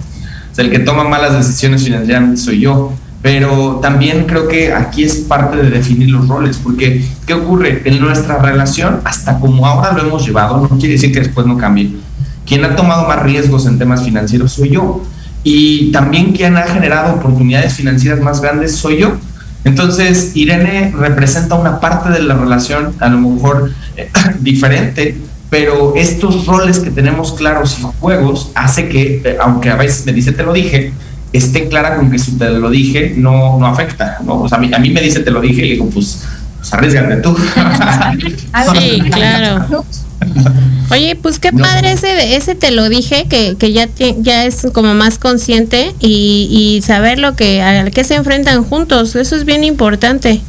[0.59, 2.93] el que toma malas decisiones financieramente soy yo.
[3.21, 7.81] Pero también creo que aquí es parte de definir los roles, porque ¿qué ocurre?
[7.83, 11.57] En nuestra relación, hasta como ahora lo hemos llevado, no quiere decir que después no
[11.57, 11.97] cambie.
[12.45, 15.03] Quien ha tomado más riesgos en temas financieros soy yo.
[15.43, 19.17] Y también quien ha generado oportunidades financieras más grandes soy yo.
[19.65, 25.17] Entonces, Irene representa una parte de la relación, a lo mejor eh, diferente,
[25.49, 30.13] pero estos roles que tenemos claros y juegos hace que, eh, aunque a veces me
[30.13, 30.93] dice te lo dije,
[31.33, 34.41] esté clara con que si te lo dije no, no afecta, ¿no?
[34.41, 36.23] O sea, a mí, a mí me dice te lo dije y digo, pues,
[36.57, 37.35] pues arriesgate tú.
[38.73, 39.85] sí, claro.
[40.91, 43.87] Oye, pues qué padre ese, ese te lo dije, que, que ya,
[44.17, 49.15] ya es como más consciente y, y saber lo que, a qué se enfrentan juntos,
[49.15, 50.41] eso es bien importante.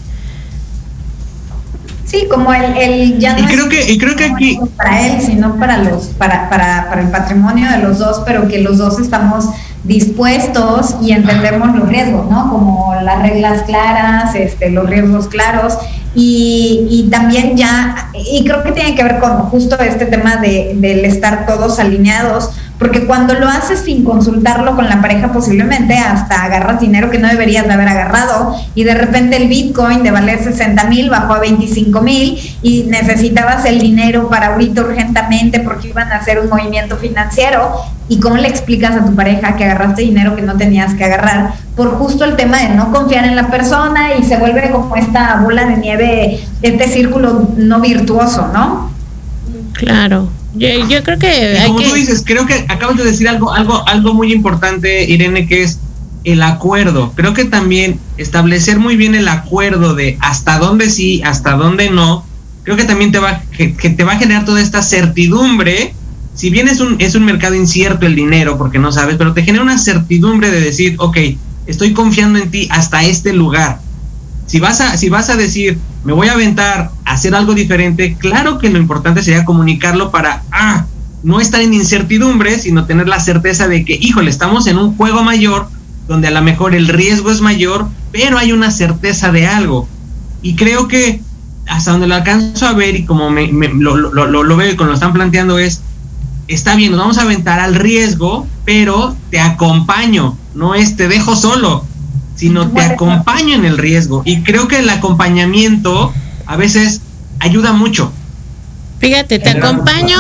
[2.10, 5.20] Sí, como el, el ya no y creo que y creo que aquí para él,
[5.20, 8.98] sino para los para, para, para el patrimonio de los dos, pero que los dos
[8.98, 9.48] estamos
[9.84, 12.50] dispuestos y entendemos los riesgos, ¿no?
[12.50, 15.78] Como las reglas claras, este, los riesgos claros
[16.14, 20.72] y, y, también ya, y creo que tiene que ver con justo este tema de,
[20.74, 22.50] del estar todos alineados,
[22.80, 27.28] porque cuando lo haces sin consultarlo con la pareja, posiblemente hasta agarras dinero que no
[27.28, 31.40] deberías de haber agarrado y de repente el Bitcoin de valer 60 mil bajó a
[31.40, 36.96] 25 mil y necesitabas el dinero para ahorita urgentemente porque iban a hacer un movimiento
[36.96, 37.70] financiero.
[38.08, 41.52] ¿Y cómo le explicas a tu pareja que agarraste dinero que no tenías que agarrar?
[41.76, 45.42] Por justo el tema de no confiar en la persona y se vuelve como esta
[45.42, 48.90] bola de nieve, este círculo no virtuoso, ¿no?
[49.74, 50.30] Claro.
[50.54, 51.62] Yo, creo que.
[51.66, 55.62] como tú dices, creo que acabas de decir algo, algo, algo muy importante, Irene, que
[55.62, 55.78] es
[56.24, 57.12] el acuerdo.
[57.14, 62.24] Creo que también establecer muy bien el acuerdo de hasta dónde sí, hasta dónde no,
[62.62, 65.94] creo que también te va, que, te va a generar toda esta certidumbre.
[66.34, 69.42] Si bien es un, es un mercado incierto el dinero, porque no sabes, pero te
[69.42, 71.18] genera una certidumbre de decir, ok,
[71.66, 73.80] estoy confiando en ti hasta este lugar.
[74.50, 78.16] Si vas a, si vas a decir, me voy a aventar a hacer algo diferente,
[78.18, 80.86] claro que lo importante sería comunicarlo para, ah,
[81.22, 85.22] no estar en incertidumbre, sino tener la certeza de que, híjole, estamos en un juego
[85.22, 85.68] mayor,
[86.08, 89.86] donde a lo mejor el riesgo es mayor, pero hay una certeza de algo.
[90.42, 91.20] Y creo que
[91.68, 94.88] hasta donde lo alcanzo a ver y como me, lo, lo, lo, veo y como
[94.88, 95.82] lo están planteando es,
[96.48, 101.36] está bien, nos vamos a aventar al riesgo, pero te acompaño, no es te dejo
[101.36, 101.84] solo
[102.40, 104.22] sino te acompaño en el riesgo.
[104.24, 106.10] Y creo que el acompañamiento
[106.46, 107.02] a veces
[107.38, 108.10] ayuda mucho.
[108.98, 110.16] Fíjate, te acompaño,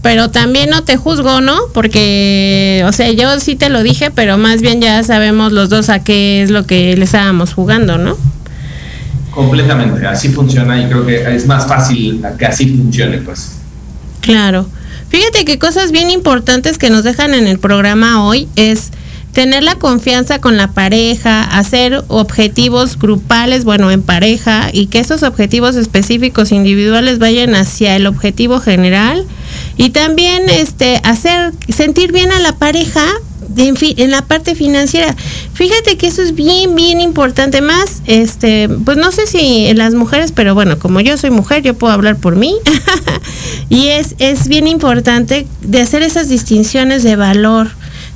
[0.00, 1.58] pero también no te juzgo, ¿no?
[1.74, 5.88] Porque, o sea, yo sí te lo dije, pero más bien ya sabemos los dos
[5.88, 8.16] a qué es lo que le estábamos jugando, ¿no?
[9.32, 13.56] Completamente, así funciona y creo que es más fácil que así funcione, pues.
[14.20, 14.68] Claro.
[15.08, 18.92] Fíjate que cosas bien importantes que nos dejan en el programa hoy es
[19.36, 25.22] tener la confianza con la pareja, hacer objetivos grupales, bueno, en pareja, y que esos
[25.22, 29.26] objetivos específicos individuales vayan hacia el objetivo general.
[29.76, 33.04] Y también este hacer sentir bien a la pareja
[33.58, 35.14] en, en, la parte financiera.
[35.52, 37.60] Fíjate que eso es bien, bien importante.
[37.60, 41.74] Más, este, pues no sé si las mujeres, pero bueno, como yo soy mujer, yo
[41.74, 42.54] puedo hablar por mí.
[43.68, 47.68] y es, es bien importante de hacer esas distinciones de valor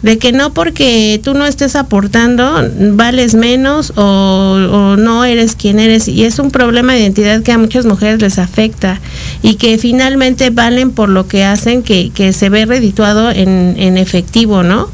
[0.02, 5.78] de que no porque tú no estés aportando vales menos o, o, no eres quien
[5.78, 9.00] eres y es un problema de identidad que a muchas mujeres les afecta
[9.42, 13.98] y que finalmente valen por lo que hacen que, que se ve redituado en, en
[13.98, 14.88] efectivo, ¿no?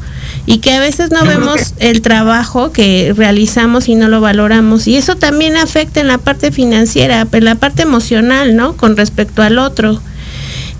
[0.45, 4.87] y que a veces no vemos el trabajo que realizamos y no lo valoramos.
[4.87, 8.77] Y eso también afecta en la parte financiera, en la parte emocional, ¿no?
[8.77, 10.01] Con respecto al otro.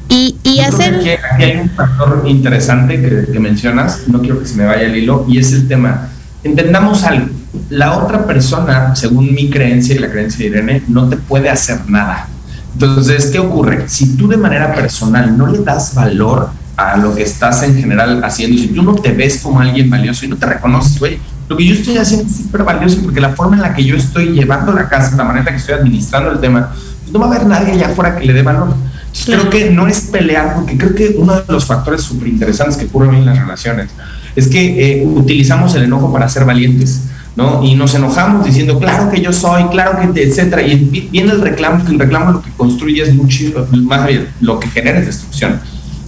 [0.10, 0.96] Y, y hacer...
[0.96, 4.84] Aquí, aquí, hay un factor interesante que, que mencionas, no quiero que se me vaya
[4.84, 6.10] el hilo, y es el tema.
[6.44, 7.28] Entendamos algo.
[7.70, 11.90] La otra persona, según mi creencia y la creencia de Irene, no te puede hacer
[11.90, 12.28] nada.
[12.74, 13.90] Entonces, ¿qué ocurre?
[13.90, 18.24] Si tú de manera personal no le das valor a lo que estás en general
[18.24, 18.62] haciendo.
[18.62, 21.66] Si tú no te ves como alguien valioso y no te reconoces, güey, lo que
[21.66, 24.72] yo estoy haciendo es súper valioso porque la forma en la que yo estoy llevando
[24.74, 26.70] la casa, la manera en la que estoy administrando el tema,
[27.02, 28.76] pues no va a haber nadie allá afuera que le dé valor.
[29.26, 32.86] Creo que no es pelear, porque creo que uno de los factores súper interesantes que
[32.86, 33.90] ocurren en las relaciones
[34.36, 37.02] es que eh, utilizamos el enojo para ser valientes.
[37.36, 37.64] ¿no?
[37.64, 40.64] Y nos enojamos diciendo, claro que yo soy, claro que, te, etcétera.
[40.64, 40.76] Y
[41.12, 44.68] viene el reclamo, que el reclamo lo que construye es mucho, más bien, lo que
[44.70, 45.60] genera es destrucción.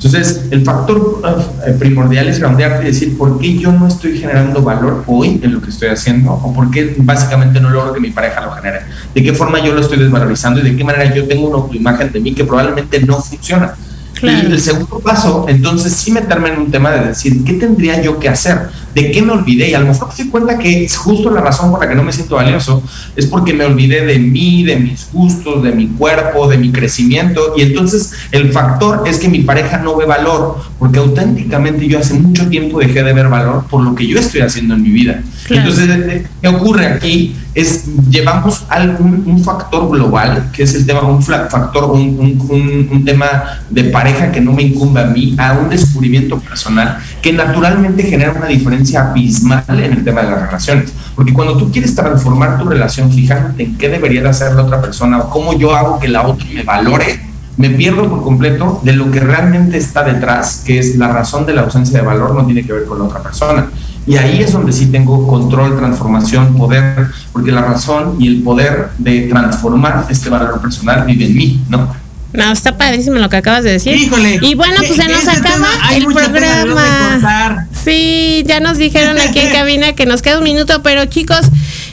[0.01, 4.61] Entonces, el factor uh, primordial es groundearte y decir por qué yo no estoy generando
[4.61, 8.11] valor hoy en lo que estoy haciendo o por qué básicamente no logro que mi
[8.11, 8.79] pareja lo genere.
[9.13, 12.13] De qué forma yo lo estoy desvalorizando y de qué manera yo tengo una autoimagen
[12.13, 13.73] de mí que probablemente no funciona.
[14.13, 14.47] Claro.
[14.47, 18.19] Y el segundo paso, entonces sí meterme en un tema de decir, ¿qué tendría yo
[18.19, 18.69] que hacer?
[18.93, 19.69] ¿De qué me olvidé?
[19.69, 21.95] Y a lo mejor me doy cuenta que es justo la razón por la que
[21.95, 22.83] no me siento valioso,
[23.15, 27.53] es porque me olvidé de mí, de mis gustos, de mi cuerpo, de mi crecimiento.
[27.57, 32.13] Y entonces el factor es que mi pareja no ve valor, porque auténticamente yo hace
[32.13, 35.21] mucho tiempo dejé de ver valor por lo que yo estoy haciendo en mi vida.
[35.45, 35.69] Claro.
[35.69, 37.35] Entonces, ¿qué ocurre aquí?
[37.55, 43.05] Es llevamos algún un factor global, que es el tema, un factor, un, un, un
[43.05, 48.03] tema de pareja que no me incumbe a mí, a un descubrimiento personal que naturalmente
[48.03, 50.93] genera una diferencia abismal en el tema de las relaciones.
[51.15, 54.81] Porque cuando tú quieres transformar tu relación, fijándote en qué debería de hacer la otra
[54.81, 57.19] persona o cómo yo hago que la otra me valore,
[57.57, 61.53] me pierdo por completo de lo que realmente está detrás, que es la razón de
[61.53, 63.67] la ausencia de valor, no tiene que ver con la otra persona.
[64.07, 68.89] Y ahí es donde sí tengo control, transformación, poder, porque la razón y el poder
[68.97, 71.89] de transformar este valor personal vive en mí, ¿no?
[72.31, 73.95] No, está padrísimo lo que acabas de decir.
[73.95, 74.39] Híjole.
[74.41, 77.67] Y bueno, pues se nos acaba el programa.
[77.89, 81.41] Sí, ya nos dijeron aquí en cabina que nos queda un minuto, pero chicos,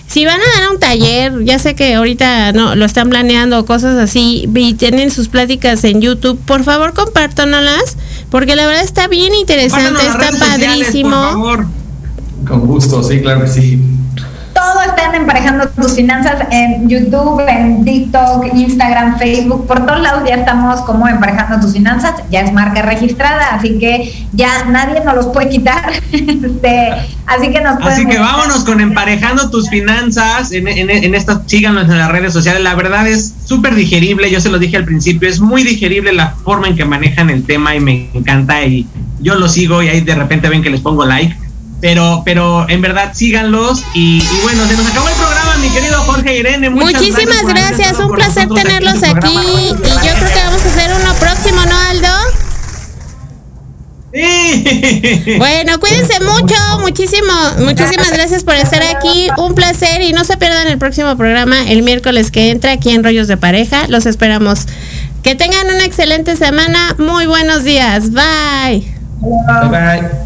[0.06, 3.96] si van a dar un taller, ya sé que ahorita no lo están planeando cosas
[3.96, 7.96] así y tienen sus pláticas en YouTube, por favor compártanlas
[8.30, 11.10] porque la verdad está bien interesante, está padrísimo.
[11.10, 11.66] Sociales, por favor.
[12.46, 13.80] Con gusto, sí, claro que sí.
[14.56, 20.22] Todo está en Emparejando tus finanzas en YouTube, en TikTok, Instagram, Facebook, por todos lados
[20.26, 25.14] ya estamos como Emparejando tus finanzas, ya es marca registrada, así que ya nadie nos
[25.14, 25.92] los puede quitar.
[26.12, 26.90] este,
[27.26, 31.84] así que nos Así que vámonos con Emparejando tus finanzas, en, en, en estas, síganos
[31.90, 35.28] en las redes sociales, la verdad es súper digerible, yo se lo dije al principio,
[35.28, 38.86] es muy digerible la forma en que manejan el tema y me encanta y
[39.20, 41.45] yo lo sigo y ahí de repente ven que les pongo like
[41.80, 46.00] pero, pero en verdad síganlos y, y, bueno, se nos acabó el programa, mi querido
[46.02, 46.70] Jorge Irene.
[46.70, 47.98] Muchísimas gracias, gracias.
[48.00, 52.08] un placer tenerlos aquí, y yo creo que vamos a hacer uno próximo, ¿no, Aldo?
[54.14, 55.36] Sí.
[55.38, 60.68] Bueno, cuídense mucho, muchísimo, muchísimas gracias por estar aquí, un placer y no se pierdan
[60.68, 64.66] el próximo programa el miércoles que entra aquí en Rollos de Pareja, los esperamos.
[65.22, 68.94] Que tengan una excelente semana, muy buenos días, bye.
[69.20, 70.25] Bye bye.